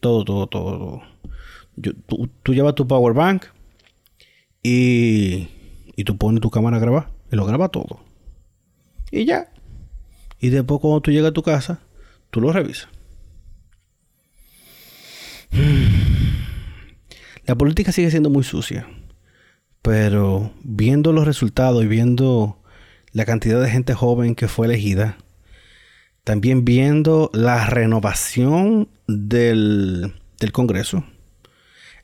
Todo, 0.00 0.24
todo, 0.24 0.46
todo, 0.46 1.02
todo. 1.76 2.30
tú, 2.42 2.54
llevas 2.54 2.74
tu 2.74 2.86
power 2.86 3.14
bank 3.14 3.46
y, 4.62 5.48
y 5.96 6.04
tú 6.04 6.16
pones 6.16 6.40
tu 6.40 6.50
cámara 6.50 6.76
a 6.76 6.80
grabar 6.80 7.10
y 7.30 7.36
lo 7.36 7.46
graba 7.46 7.68
todo. 7.68 8.00
Y 9.10 9.24
ya. 9.24 9.52
Y 10.40 10.48
después 10.50 10.80
cuando 10.80 11.00
tú 11.00 11.10
llegas 11.10 11.30
a 11.30 11.34
tu 11.34 11.42
casa, 11.42 11.80
tú 12.30 12.40
lo 12.40 12.52
revisas. 12.52 12.88
La 17.46 17.54
política 17.56 17.92
sigue 17.92 18.10
siendo 18.10 18.30
muy 18.30 18.44
sucia. 18.44 18.86
Pero 19.82 20.52
viendo 20.62 21.12
los 21.12 21.26
resultados 21.26 21.82
y 21.84 21.86
viendo 21.86 22.62
la 23.12 23.24
cantidad 23.24 23.60
de 23.60 23.70
gente 23.70 23.94
joven 23.94 24.34
que 24.34 24.46
fue 24.46 24.66
elegida, 24.66 25.16
también 26.30 26.64
viendo 26.64 27.28
la 27.34 27.66
renovación 27.66 28.88
del, 29.08 30.14
Congreso, 30.52 31.02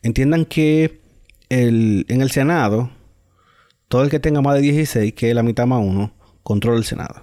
entiendan 0.02 0.46
que 0.46 1.00
en 1.48 2.20
el 2.20 2.30
Senado, 2.32 2.90
todo 3.86 4.02
el 4.02 4.10
que 4.10 4.18
tenga 4.18 4.42
más 4.42 4.56
de 4.56 4.62
16, 4.62 5.14
que 5.14 5.28
es 5.28 5.34
la 5.36 5.44
mitad 5.44 5.66
más 5.66 5.80
uno, 5.80 6.12
controla 6.42 6.76
el 6.76 6.84
Senado. 6.84 7.22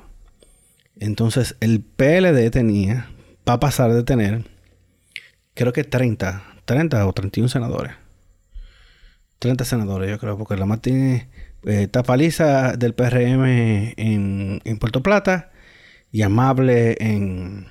Entonces 0.98 1.58
el 1.60 1.82
PLD 1.82 2.50
tenía, 2.52 3.10
va 3.46 3.56
a 3.56 3.60
pasar 3.60 3.92
de 3.92 4.04
tener, 4.04 4.46
creo 5.56 5.74
que 5.74 5.84
30, 5.84 6.42
30 6.64 7.06
o 7.06 7.12
31 7.12 7.50
senadores. 7.50 7.92
30 9.40 9.66
senadores, 9.66 10.10
yo 10.10 10.18
creo, 10.20 10.38
porque 10.38 10.56
la 10.56 10.66
más 10.66 10.80
tiene 10.80 11.28
eh, 11.66 11.88
Tapaliza 11.88 12.78
del 12.78 12.94
PRM 12.94 13.44
en, 13.98 14.62
en, 14.64 14.78
Puerto 14.80 15.04
Plata 15.04 15.50
y 16.14 16.22
Amable 16.22 16.96
en... 17.00 17.68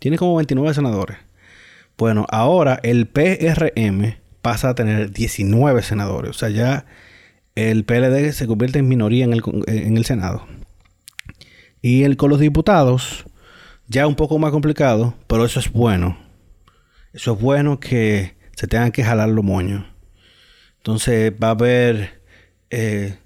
Tiene 0.00 0.16
como 0.16 0.34
29 0.36 0.74
senadores. 0.74 1.18
Bueno, 1.98 2.26
ahora 2.30 2.80
el 2.82 3.06
PRM 3.06 4.16
pasa 4.40 4.70
a 4.70 4.74
tener 4.74 5.12
19 5.12 5.82
senadores. 5.82 6.30
O 6.30 6.32
sea, 6.32 6.48
ya 6.48 6.86
el 7.54 7.84
PLD 7.84 8.32
se 8.32 8.46
convierte 8.46 8.78
en 8.78 8.88
minoría 8.88 9.26
en 9.26 9.34
el, 9.34 9.42
en 9.66 9.98
el 9.98 10.06
Senado. 10.06 10.46
Y 11.82 12.04
el, 12.04 12.16
con 12.16 12.30
los 12.30 12.40
diputados, 12.40 13.26
ya 13.86 14.06
un 14.06 14.14
poco 14.14 14.38
más 14.38 14.50
complicado, 14.50 15.14
pero 15.26 15.44
eso 15.44 15.60
es 15.60 15.70
bueno. 15.70 16.16
Eso 17.12 17.34
es 17.34 17.40
bueno 17.40 17.80
que 17.80 18.34
se 18.56 18.66
tengan 18.66 18.92
que 18.92 19.04
jalar 19.04 19.28
los 19.28 19.44
moños. 19.44 19.84
Entonces 20.78 21.32
va 21.32 21.48
a 21.48 21.50
haber, 21.50 22.22
eh, 22.70 23.18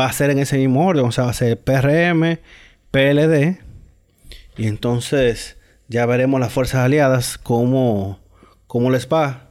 va 0.00 0.06
a 0.06 0.12
ser 0.12 0.30
en 0.30 0.38
ese 0.38 0.58
mismo 0.58 0.86
orden, 0.86 1.04
o 1.06 1.10
sea, 1.10 1.24
va 1.24 1.30
a 1.30 1.34
ser 1.34 1.60
PRM, 1.60 2.38
PLD, 2.92 3.58
y 4.56 4.66
entonces 4.68 5.56
ya 5.88 6.06
veremos 6.06 6.40
las 6.40 6.52
fuerzas 6.52 6.84
aliadas 6.84 7.38
cómo, 7.38 8.20
cómo 8.66 8.90
les 8.90 9.08
va. 9.08 9.50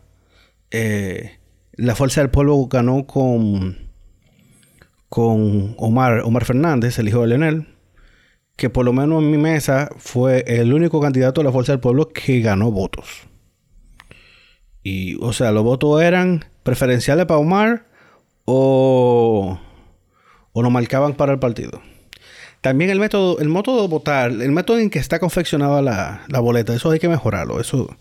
Eh, 0.69 1.39
la 1.73 1.95
Fuerza 1.95 2.21
del 2.21 2.29
Pueblo 2.29 2.67
ganó 2.67 3.05
con, 3.07 3.89
con 5.09 5.75
Omar, 5.77 6.19
Omar 6.19 6.45
Fernández, 6.45 6.99
el 6.99 7.09
hijo 7.09 7.21
de 7.21 7.27
Leonel, 7.27 7.67
que 8.55 8.69
por 8.69 8.85
lo 8.85 8.93
menos 8.93 9.23
en 9.23 9.31
mi 9.31 9.37
mesa 9.37 9.89
fue 9.97 10.43
el 10.47 10.73
único 10.73 11.01
candidato 11.01 11.41
de 11.41 11.45
la 11.45 11.51
Fuerza 11.51 11.73
del 11.73 11.81
Pueblo 11.81 12.09
que 12.09 12.41
ganó 12.41 12.71
votos. 12.71 13.27
Y, 14.83 15.15
o 15.21 15.33
sea, 15.33 15.51
los 15.51 15.63
votos 15.63 16.01
eran 16.01 16.45
preferenciales 16.63 17.25
para 17.25 17.39
Omar 17.39 17.87
o, 18.45 19.59
o 20.53 20.63
no 20.63 20.69
marcaban 20.69 21.13
para 21.13 21.33
el 21.33 21.39
partido. 21.39 21.81
También 22.61 22.91
el 22.91 22.99
método, 22.99 23.39
el 23.39 23.49
método 23.49 23.81
de 23.81 23.87
votar, 23.87 24.31
el 24.31 24.51
método 24.51 24.77
en 24.77 24.89
que 24.89 24.99
está 24.99 25.19
confeccionada 25.19 25.81
la, 25.81 26.25
la 26.27 26.39
boleta, 26.39 26.75
eso 26.75 26.91
hay 26.91 26.99
que 26.99 27.09
mejorarlo. 27.09 27.59
Eso 27.59 27.97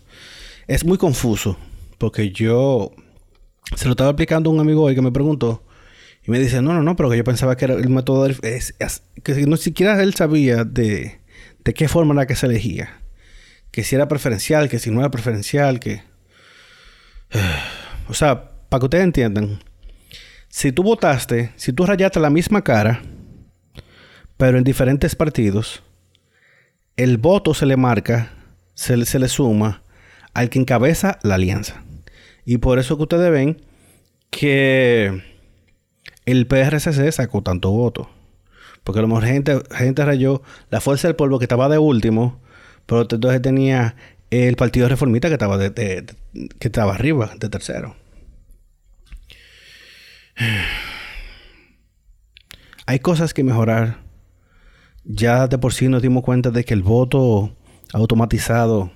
es 0.67 0.85
muy 0.85 0.97
confuso. 0.97 1.57
Porque 1.97 2.31
yo 2.31 2.91
se 3.75 3.85
lo 3.85 3.91
estaba 3.91 4.11
explicando 4.11 4.49
a 4.49 4.53
un 4.53 4.59
amigo 4.59 4.83
hoy 4.83 4.95
que 4.95 5.01
me 5.01 5.11
preguntó. 5.11 5.63
Y 6.25 6.31
me 6.31 6.39
dice, 6.39 6.61
no, 6.61 6.73
no, 6.73 6.83
no, 6.83 6.95
pero 6.95 7.09
que 7.09 7.17
yo 7.17 7.23
pensaba 7.23 7.57
que 7.57 7.65
era 7.65 7.73
el 7.73 7.89
método 7.89 8.27
es, 8.27 8.75
que 9.23 9.45
no 9.47 9.57
siquiera 9.57 10.01
él 10.01 10.13
sabía 10.13 10.63
de, 10.63 11.19
de 11.63 11.73
qué 11.73 11.87
forma 11.87 12.13
era 12.13 12.27
que 12.27 12.35
se 12.35 12.45
elegía. 12.45 13.01
Que 13.71 13.83
si 13.83 13.95
era 13.95 14.07
preferencial, 14.07 14.69
que 14.69 14.79
si 14.79 14.91
no 14.91 14.99
era 14.99 15.11
preferencial, 15.11 15.79
que... 15.79 16.03
O 18.09 18.13
sea, 18.13 18.49
para 18.67 18.79
que 18.79 18.85
ustedes 18.87 19.03
entiendan, 19.05 19.63
si 20.49 20.73
tú 20.73 20.83
votaste, 20.83 21.51
si 21.55 21.71
tú 21.71 21.85
rayaste 21.85 22.19
la 22.19 22.29
misma 22.29 22.61
cara, 22.61 23.01
pero 24.41 24.57
en 24.57 24.63
diferentes 24.63 25.15
partidos, 25.15 25.83
el 26.97 27.19
voto 27.19 27.53
se 27.53 27.67
le 27.67 27.77
marca, 27.77 28.33
se, 28.73 29.05
se 29.05 29.19
le 29.19 29.27
suma 29.27 29.83
al 30.33 30.49
que 30.49 30.57
encabeza 30.57 31.19
la 31.21 31.35
alianza. 31.35 31.83
Y 32.43 32.57
por 32.57 32.79
eso 32.79 32.97
que 32.97 33.03
ustedes 33.03 33.31
ven 33.31 33.61
que 34.31 35.21
el 36.25 36.47
PRCC 36.47 37.11
sacó 37.11 37.43
tanto 37.43 37.69
voto. 37.69 38.09
Porque 38.83 38.97
a 38.97 39.03
lo 39.03 39.09
mejor 39.09 39.25
gente, 39.25 39.61
gente 39.75 40.03
rayó 40.03 40.41
la 40.71 40.81
fuerza 40.81 41.07
del 41.07 41.15
pueblo 41.15 41.37
que 41.37 41.45
estaba 41.45 41.69
de 41.69 41.77
último, 41.77 42.41
pero 42.87 43.01
entonces 43.01 43.43
tenía 43.43 43.95
el 44.31 44.55
Partido 44.55 44.89
Reformista 44.89 45.27
que 45.27 45.35
estaba, 45.35 45.59
de, 45.59 46.03
que 46.57 46.67
estaba 46.67 46.95
arriba, 46.95 47.31
de 47.37 47.47
tercero. 47.47 47.95
Hay 52.87 52.97
cosas 53.01 53.35
que 53.35 53.43
mejorar. 53.43 54.09
Ya 55.03 55.47
de 55.47 55.57
por 55.57 55.73
sí 55.73 55.87
nos 55.87 56.01
dimos 56.01 56.23
cuenta 56.23 56.51
de 56.51 56.63
que 56.63 56.73
el 56.73 56.83
voto 56.83 57.55
automatizado 57.93 58.91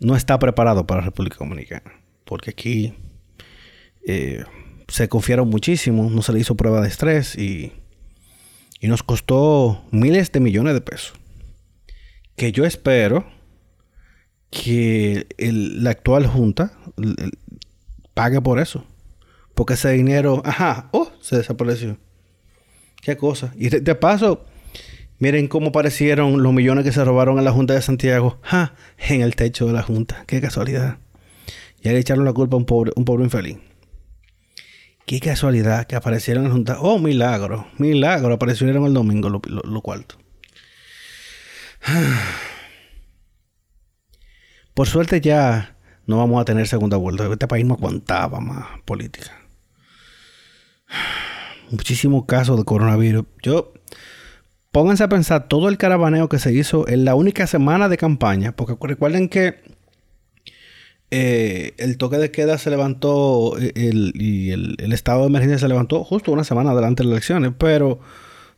no 0.00 0.16
está 0.16 0.38
preparado 0.38 0.86
para 0.86 1.00
la 1.00 1.06
República 1.06 1.38
Dominicana. 1.38 1.92
Porque 2.24 2.50
aquí 2.50 2.94
eh, 4.06 4.44
se 4.88 5.08
confiaron 5.08 5.48
muchísimo, 5.48 6.08
no 6.10 6.22
se 6.22 6.32
le 6.32 6.40
hizo 6.40 6.56
prueba 6.56 6.80
de 6.80 6.88
estrés 6.88 7.36
y, 7.36 7.72
y 8.80 8.88
nos 8.88 9.02
costó 9.02 9.84
miles 9.90 10.30
de 10.32 10.40
millones 10.40 10.74
de 10.74 10.80
pesos. 10.80 11.14
Que 12.36 12.52
yo 12.52 12.64
espero 12.64 13.26
que 14.50 15.26
la 15.38 15.90
actual 15.90 16.26
junta 16.26 16.72
pague 18.14 18.40
por 18.40 18.58
eso. 18.58 18.84
Porque 19.54 19.74
ese 19.74 19.90
dinero, 19.90 20.42
ajá, 20.44 20.88
oh, 20.92 21.10
se 21.20 21.36
desapareció. 21.36 21.98
Qué 23.02 23.16
cosa. 23.16 23.52
Y 23.56 23.68
de, 23.68 23.94
paso, 23.94 24.46
miren 25.18 25.48
cómo 25.48 25.68
aparecieron 25.68 26.42
los 26.42 26.52
millones 26.52 26.84
que 26.84 26.92
se 26.92 27.04
robaron 27.04 27.38
en 27.38 27.44
la 27.44 27.52
Junta 27.52 27.74
de 27.74 27.82
Santiago, 27.82 28.38
ja, 28.42 28.74
en 28.98 29.22
el 29.22 29.36
techo 29.36 29.66
de 29.66 29.72
la 29.72 29.82
Junta. 29.82 30.24
Qué 30.26 30.40
casualidad. 30.40 30.98
Y 31.82 31.88
ahí 31.88 31.94
le 31.94 32.00
echaron 32.00 32.24
la 32.24 32.32
culpa 32.32 32.56
a 32.56 32.58
un 32.58 32.64
pobre, 32.66 32.92
un 32.96 33.04
pobre 33.04 33.24
infeliz. 33.24 33.58
Qué 35.06 35.20
casualidad 35.20 35.86
que 35.86 35.96
aparecieron 35.96 36.44
en 36.44 36.50
la 36.50 36.54
Junta. 36.54 36.80
Oh, 36.80 36.98
milagro, 36.98 37.66
milagro, 37.78 38.34
aparecieron 38.34 38.84
el 38.84 38.92
domingo 38.94 39.30
lo, 39.30 39.40
lo, 39.46 39.80
cuarto. 39.80 40.16
Por 44.74 44.86
suerte 44.86 45.20
ya 45.20 45.76
no 46.06 46.18
vamos 46.18 46.40
a 46.40 46.44
tener 46.44 46.68
segunda 46.68 46.96
vuelta. 46.96 47.26
Este 47.32 47.48
país 47.48 47.64
no 47.64 47.74
aguantaba 47.74 48.40
más 48.40 48.66
política. 48.84 49.32
Muchísimos 51.70 52.24
casos 52.26 52.58
de 52.58 52.64
coronavirus. 52.64 53.24
Yo, 53.42 53.72
pónganse 54.72 55.04
a 55.04 55.08
pensar 55.08 55.48
todo 55.48 55.68
el 55.68 55.78
caravaneo 55.78 56.28
que 56.28 56.38
se 56.38 56.52
hizo 56.52 56.88
en 56.88 57.04
la 57.04 57.14
única 57.14 57.46
semana 57.46 57.88
de 57.88 57.96
campaña. 57.96 58.52
Porque 58.52 58.76
recuerden 58.86 59.28
que 59.28 59.56
eh, 61.10 61.74
el 61.78 61.96
toque 61.96 62.18
de 62.18 62.30
queda 62.30 62.58
se 62.58 62.70
levantó 62.70 63.56
eh, 63.58 63.72
y 63.74 64.50
el, 64.50 64.92
estado 64.92 65.22
de 65.22 65.28
emergencia 65.28 65.58
se 65.58 65.68
levantó 65.68 66.04
justo 66.04 66.32
una 66.32 66.44
semana 66.44 66.72
adelante 66.72 67.02
de 67.02 67.08
las 67.08 67.14
elecciones. 67.14 67.52
Pero 67.58 68.00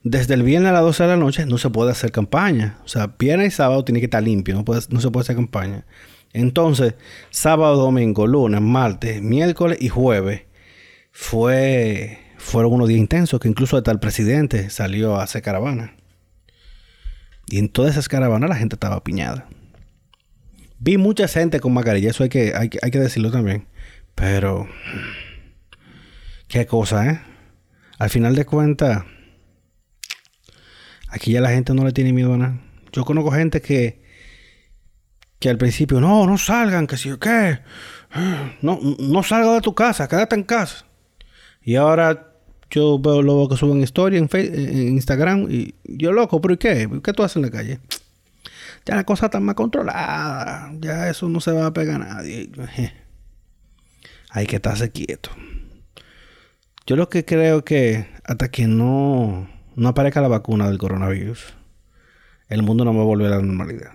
desde 0.02 0.34
el 0.34 0.42
viernes 0.42 0.70
a 0.70 0.74
las 0.74 0.82
12 0.82 1.02
de 1.04 1.08
la 1.10 1.16
noche 1.16 1.46
no 1.46 1.58
se 1.58 1.70
puede 1.70 1.92
hacer 1.92 2.12
campaña. 2.12 2.78
O 2.84 2.88
sea, 2.88 3.14
viernes 3.18 3.54
y 3.54 3.56
sábado 3.56 3.84
tiene 3.84 4.00
que 4.00 4.06
estar 4.06 4.22
limpio, 4.22 4.64
no 4.90 5.00
se 5.00 5.10
puede 5.10 5.22
hacer 5.22 5.36
campaña. 5.36 5.84
Entonces, 6.32 6.94
sábado, 7.30 7.76
domingo, 7.76 8.26
lunes, 8.26 8.60
martes, 8.60 9.20
miércoles 9.22 9.78
y 9.80 9.88
jueves 9.88 10.42
fue, 11.12 12.18
fueron 12.38 12.72
unos 12.74 12.88
días 12.88 13.00
intensos 13.00 13.40
que 13.40 13.48
incluso 13.48 13.76
hasta 13.76 13.90
el 13.90 13.98
presidente 13.98 14.70
salió 14.70 15.16
a 15.16 15.24
hacer 15.24 15.42
caravana. 15.42 15.96
Y 17.50 17.58
en 17.58 17.68
todas 17.68 17.92
esas 17.92 18.08
caravanas 18.08 18.48
la 18.48 18.56
gente 18.56 18.76
estaba 18.76 19.04
piñada. 19.04 19.46
Vi 20.78 20.96
mucha 20.96 21.28
gente 21.28 21.60
con 21.60 21.74
mascarilla, 21.74 22.10
eso 22.10 22.22
hay 22.22 22.30
que, 22.30 22.54
hay, 22.56 22.70
hay 22.80 22.90
que 22.90 22.98
decirlo 22.98 23.30
también. 23.30 23.66
Pero, 24.14 24.66
qué 26.48 26.64
cosa, 26.66 27.10
¿eh? 27.10 27.20
Al 27.98 28.08
final 28.08 28.34
de 28.34 28.46
cuentas 28.46 29.04
Aquí 31.10 31.32
ya 31.32 31.40
la 31.40 31.50
gente 31.50 31.74
no 31.74 31.84
le 31.84 31.92
tiene 31.92 32.12
miedo 32.12 32.34
a 32.34 32.38
nada. 32.38 32.60
Yo 32.92 33.04
conozco 33.04 33.32
gente 33.32 33.60
que, 33.60 34.00
que 35.40 35.50
al 35.50 35.58
principio, 35.58 36.00
no, 36.00 36.26
no 36.26 36.38
salgan, 36.38 36.86
que 36.86 36.96
si 36.96 37.10
o 37.10 37.18
qué. 37.18 37.60
No, 38.62 38.78
no 38.98 39.22
salga 39.22 39.54
de 39.54 39.60
tu 39.60 39.74
casa, 39.74 40.08
quédate 40.08 40.36
en 40.36 40.44
casa. 40.44 40.84
Y 41.62 41.76
ahora 41.76 42.29
yo 42.70 42.98
veo 42.98 43.22
lo 43.22 43.48
que 43.48 43.56
suben 43.56 43.83
historia 43.83 44.18
en, 44.18 44.28
en 44.33 44.88
Instagram 44.88 45.46
y 45.50 45.74
yo 45.85 46.12
loco, 46.12 46.40
pero 46.40 46.54
¿y 46.54 46.56
qué? 46.56 46.88
¿Qué 47.02 47.12
tú 47.12 47.22
haces 47.22 47.37
en 47.37 47.42
la 47.42 47.50
calle? 47.50 47.80
Ya 48.87 48.94
la 48.96 49.04
cosa 49.04 49.26
está 49.26 49.40
más 49.40 49.54
controlada. 49.54 50.72
Ya 50.80 51.09
eso 51.09 51.28
no 51.28 51.40
se 51.40 51.52
va 51.52 51.66
a 51.66 51.72
pegar 51.72 52.00
a 52.02 52.14
nadie. 52.14 52.50
hay 54.30 54.46
que 54.46 54.56
estarse 54.56 54.90
quieto. 54.90 55.30
Yo 56.87 56.96
lo 56.96 57.09
que 57.09 57.24
creo 57.24 57.64
que 57.64 58.06
hasta 58.24 58.50
que 58.50 58.66
no, 58.66 59.48
no 59.76 59.88
aparezca 59.88 60.20
la 60.20 60.28
vacuna 60.28 60.68
del 60.68 60.78
coronavirus, 60.78 61.54
el 62.48 62.62
mundo 62.62 62.85
no 62.85 62.94
va 62.94 63.02
a 63.02 63.04
volver 63.04 63.33
a 63.33 63.37
la 63.37 63.42
normalidad. 63.42 63.92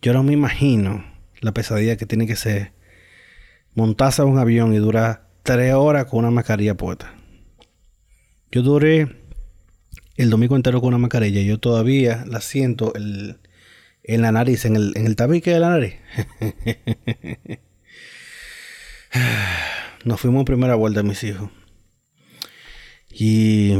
Yo 0.00 0.12
no 0.12 0.22
me 0.22 0.32
imagino 0.32 1.04
la 1.40 1.52
pesadilla 1.52 1.96
que 1.96 2.06
tiene 2.06 2.26
que 2.26 2.36
ser 2.36 2.72
montarse 3.74 4.22
a 4.22 4.26
un 4.26 4.38
avión 4.38 4.72
y 4.72 4.78
durar 4.78 5.23
tres 5.44 5.74
horas 5.74 6.06
con 6.06 6.20
una 6.20 6.32
mascarilla 6.32 6.74
puesta. 6.74 7.14
Yo 8.50 8.62
duré 8.62 9.20
el 10.16 10.30
domingo 10.30 10.56
entero 10.56 10.80
con 10.80 10.88
una 10.88 10.98
mascarilla 10.98 11.42
yo 11.42 11.58
todavía 11.58 12.24
la 12.26 12.40
siento 12.40 12.92
en 12.96 14.22
la 14.22 14.32
nariz, 14.32 14.64
en 14.64 14.76
el, 14.76 14.92
en 14.96 15.06
el 15.06 15.16
tabique 15.16 15.52
de 15.52 15.60
la 15.60 15.68
nariz. 15.70 15.94
Nos 20.04 20.20
fuimos 20.20 20.40
en 20.40 20.44
primera 20.46 20.74
vuelta, 20.76 21.02
mis 21.02 21.22
hijos. 21.24 21.50
Y 23.10 23.74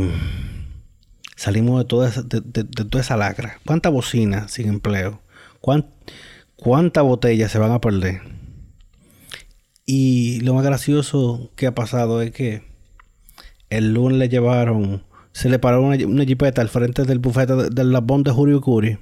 salimos 1.35 1.83
de 1.83 1.89
toda 1.89 2.09
esa, 2.09 2.23
de, 2.23 2.41
toda 2.41 3.01
esa 3.01 3.17
lacra. 3.17 3.59
¿Cuánta 3.65 3.89
bocina 3.89 4.49
sin 4.49 4.69
empleo? 4.69 5.23
¿Cuánta 5.61 7.03
botella 7.03 7.49
se 7.49 7.59
van 7.59 7.73
a 7.73 7.81
perder? 7.81 8.34
Y 9.87 10.41
lo 10.41 10.55
más 10.55 10.65
gracioso 10.65 11.51
que 11.57 11.67
ha 11.67 11.75
pasado 11.75 12.23
es 12.23 12.31
que 12.31 12.63
el 13.71 13.93
lunes 13.95 14.19
le 14.19 14.29
llevaron, 14.29 15.05
se 15.33 15.49
le 15.49 15.59
paró 15.59 15.83
una, 15.83 16.07
una 16.07 16.25
jipeta 16.25 16.63
al 16.63 16.69
frente 16.69 17.05
del 17.05 17.19
bufete 17.19 17.71
del 17.71 17.93
labón 17.93 18.23
de 18.23 18.31
Julio 18.31 18.61
Curi 18.61 18.99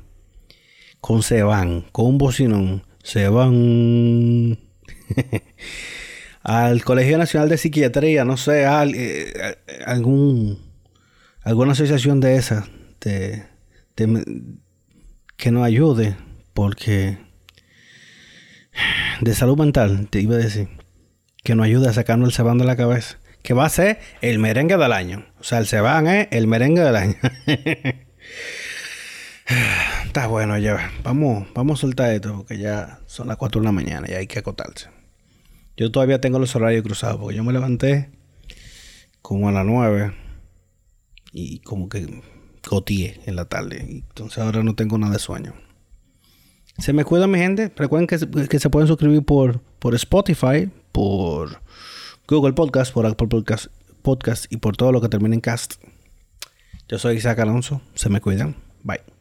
con 1.02 1.22
Seban, 1.22 1.84
con 1.92 2.06
un 2.06 2.18
bocinón. 2.18 2.84
Se 3.02 3.28
van 3.28 4.58
al 6.42 6.84
Colegio 6.84 7.18
Nacional 7.18 7.48
de 7.48 7.58
Psiquiatría, 7.58 8.24
no 8.24 8.36
sé, 8.36 8.64
eh, 8.64 9.56
algún 9.84 10.58
alguna 11.42 11.72
asociación 11.72 12.20
de 12.20 12.36
esas 12.36 12.70
de, 13.00 13.42
que 15.36 15.50
nos 15.50 15.64
ayude, 15.64 16.16
porque 16.54 17.18
de 19.20 19.34
salud 19.34 19.58
mental, 19.58 20.08
te 20.08 20.20
iba 20.20 20.34
a 20.34 20.38
decir, 20.38 20.68
que 21.42 21.54
nos 21.54 21.66
ayude 21.66 21.88
a 21.88 21.92
sacarnos 21.92 22.28
el 22.28 22.34
cebán 22.34 22.58
de 22.58 22.64
la 22.64 22.76
cabeza, 22.76 23.18
que 23.42 23.54
va 23.54 23.66
a 23.66 23.70
ser 23.70 23.98
el 24.20 24.38
merengue 24.38 24.76
del 24.76 24.92
año. 24.92 25.26
O 25.40 25.44
sea, 25.44 25.58
el 25.58 25.66
cebán 25.66 26.06
es 26.06 26.28
el 26.30 26.46
merengue 26.46 26.82
del 26.82 26.96
año. 26.96 27.16
Está 30.06 30.26
bueno 30.26 30.56
ya. 30.58 30.90
Vamos, 31.02 31.48
vamos 31.54 31.78
a 31.78 31.80
soltar 31.80 32.12
esto 32.12 32.36
porque 32.36 32.58
ya 32.58 33.00
son 33.06 33.28
las 33.28 33.36
4 33.36 33.60
de 33.60 33.64
la 33.64 33.72
mañana 33.72 34.06
y 34.08 34.14
hay 34.14 34.26
que 34.26 34.38
acotarse. 34.38 34.88
Yo 35.76 35.90
todavía 35.90 36.20
tengo 36.20 36.38
los 36.38 36.54
horarios 36.54 36.84
cruzados 36.84 37.18
porque 37.18 37.36
yo 37.36 37.44
me 37.44 37.52
levanté 37.52 38.10
como 39.20 39.48
a 39.48 39.52
las 39.52 39.64
9 39.64 40.14
y 41.32 41.60
como 41.60 41.88
que 41.88 42.22
cotié 42.66 43.20
en 43.26 43.36
la 43.36 43.46
tarde. 43.46 43.80
Entonces 43.80 44.38
ahora 44.38 44.62
no 44.62 44.74
tengo 44.74 44.98
nada 44.98 45.14
de 45.14 45.18
sueño. 45.18 45.54
Se 46.78 46.92
me 46.92 47.04
cuida 47.04 47.26
mi 47.26 47.38
gente. 47.38 47.72
Recuerden 47.76 48.06
que, 48.06 48.18
se 48.58 48.70
pueden 48.70 48.88
suscribir 48.88 49.24
por, 49.24 49.60
por 49.78 49.94
Spotify, 49.94 50.70
por 50.90 51.60
Google 52.28 52.54
Podcast, 52.54 52.92
por 52.92 53.06
Apple 53.06 53.28
Podcast, 53.28 53.66
Podcast 54.02 54.52
y 54.52 54.56
por 54.56 54.76
todo 54.76 54.92
lo 54.92 55.00
que 55.00 55.08
termine 55.08 55.34
en 55.34 55.40
cast. 55.40 55.74
Yo 56.88 56.98
soy 56.98 57.16
Isaac 57.16 57.38
Alonso. 57.38 57.80
Se 57.94 58.08
me 58.08 58.20
cuidan. 58.20 58.56
Bye. 58.82 59.11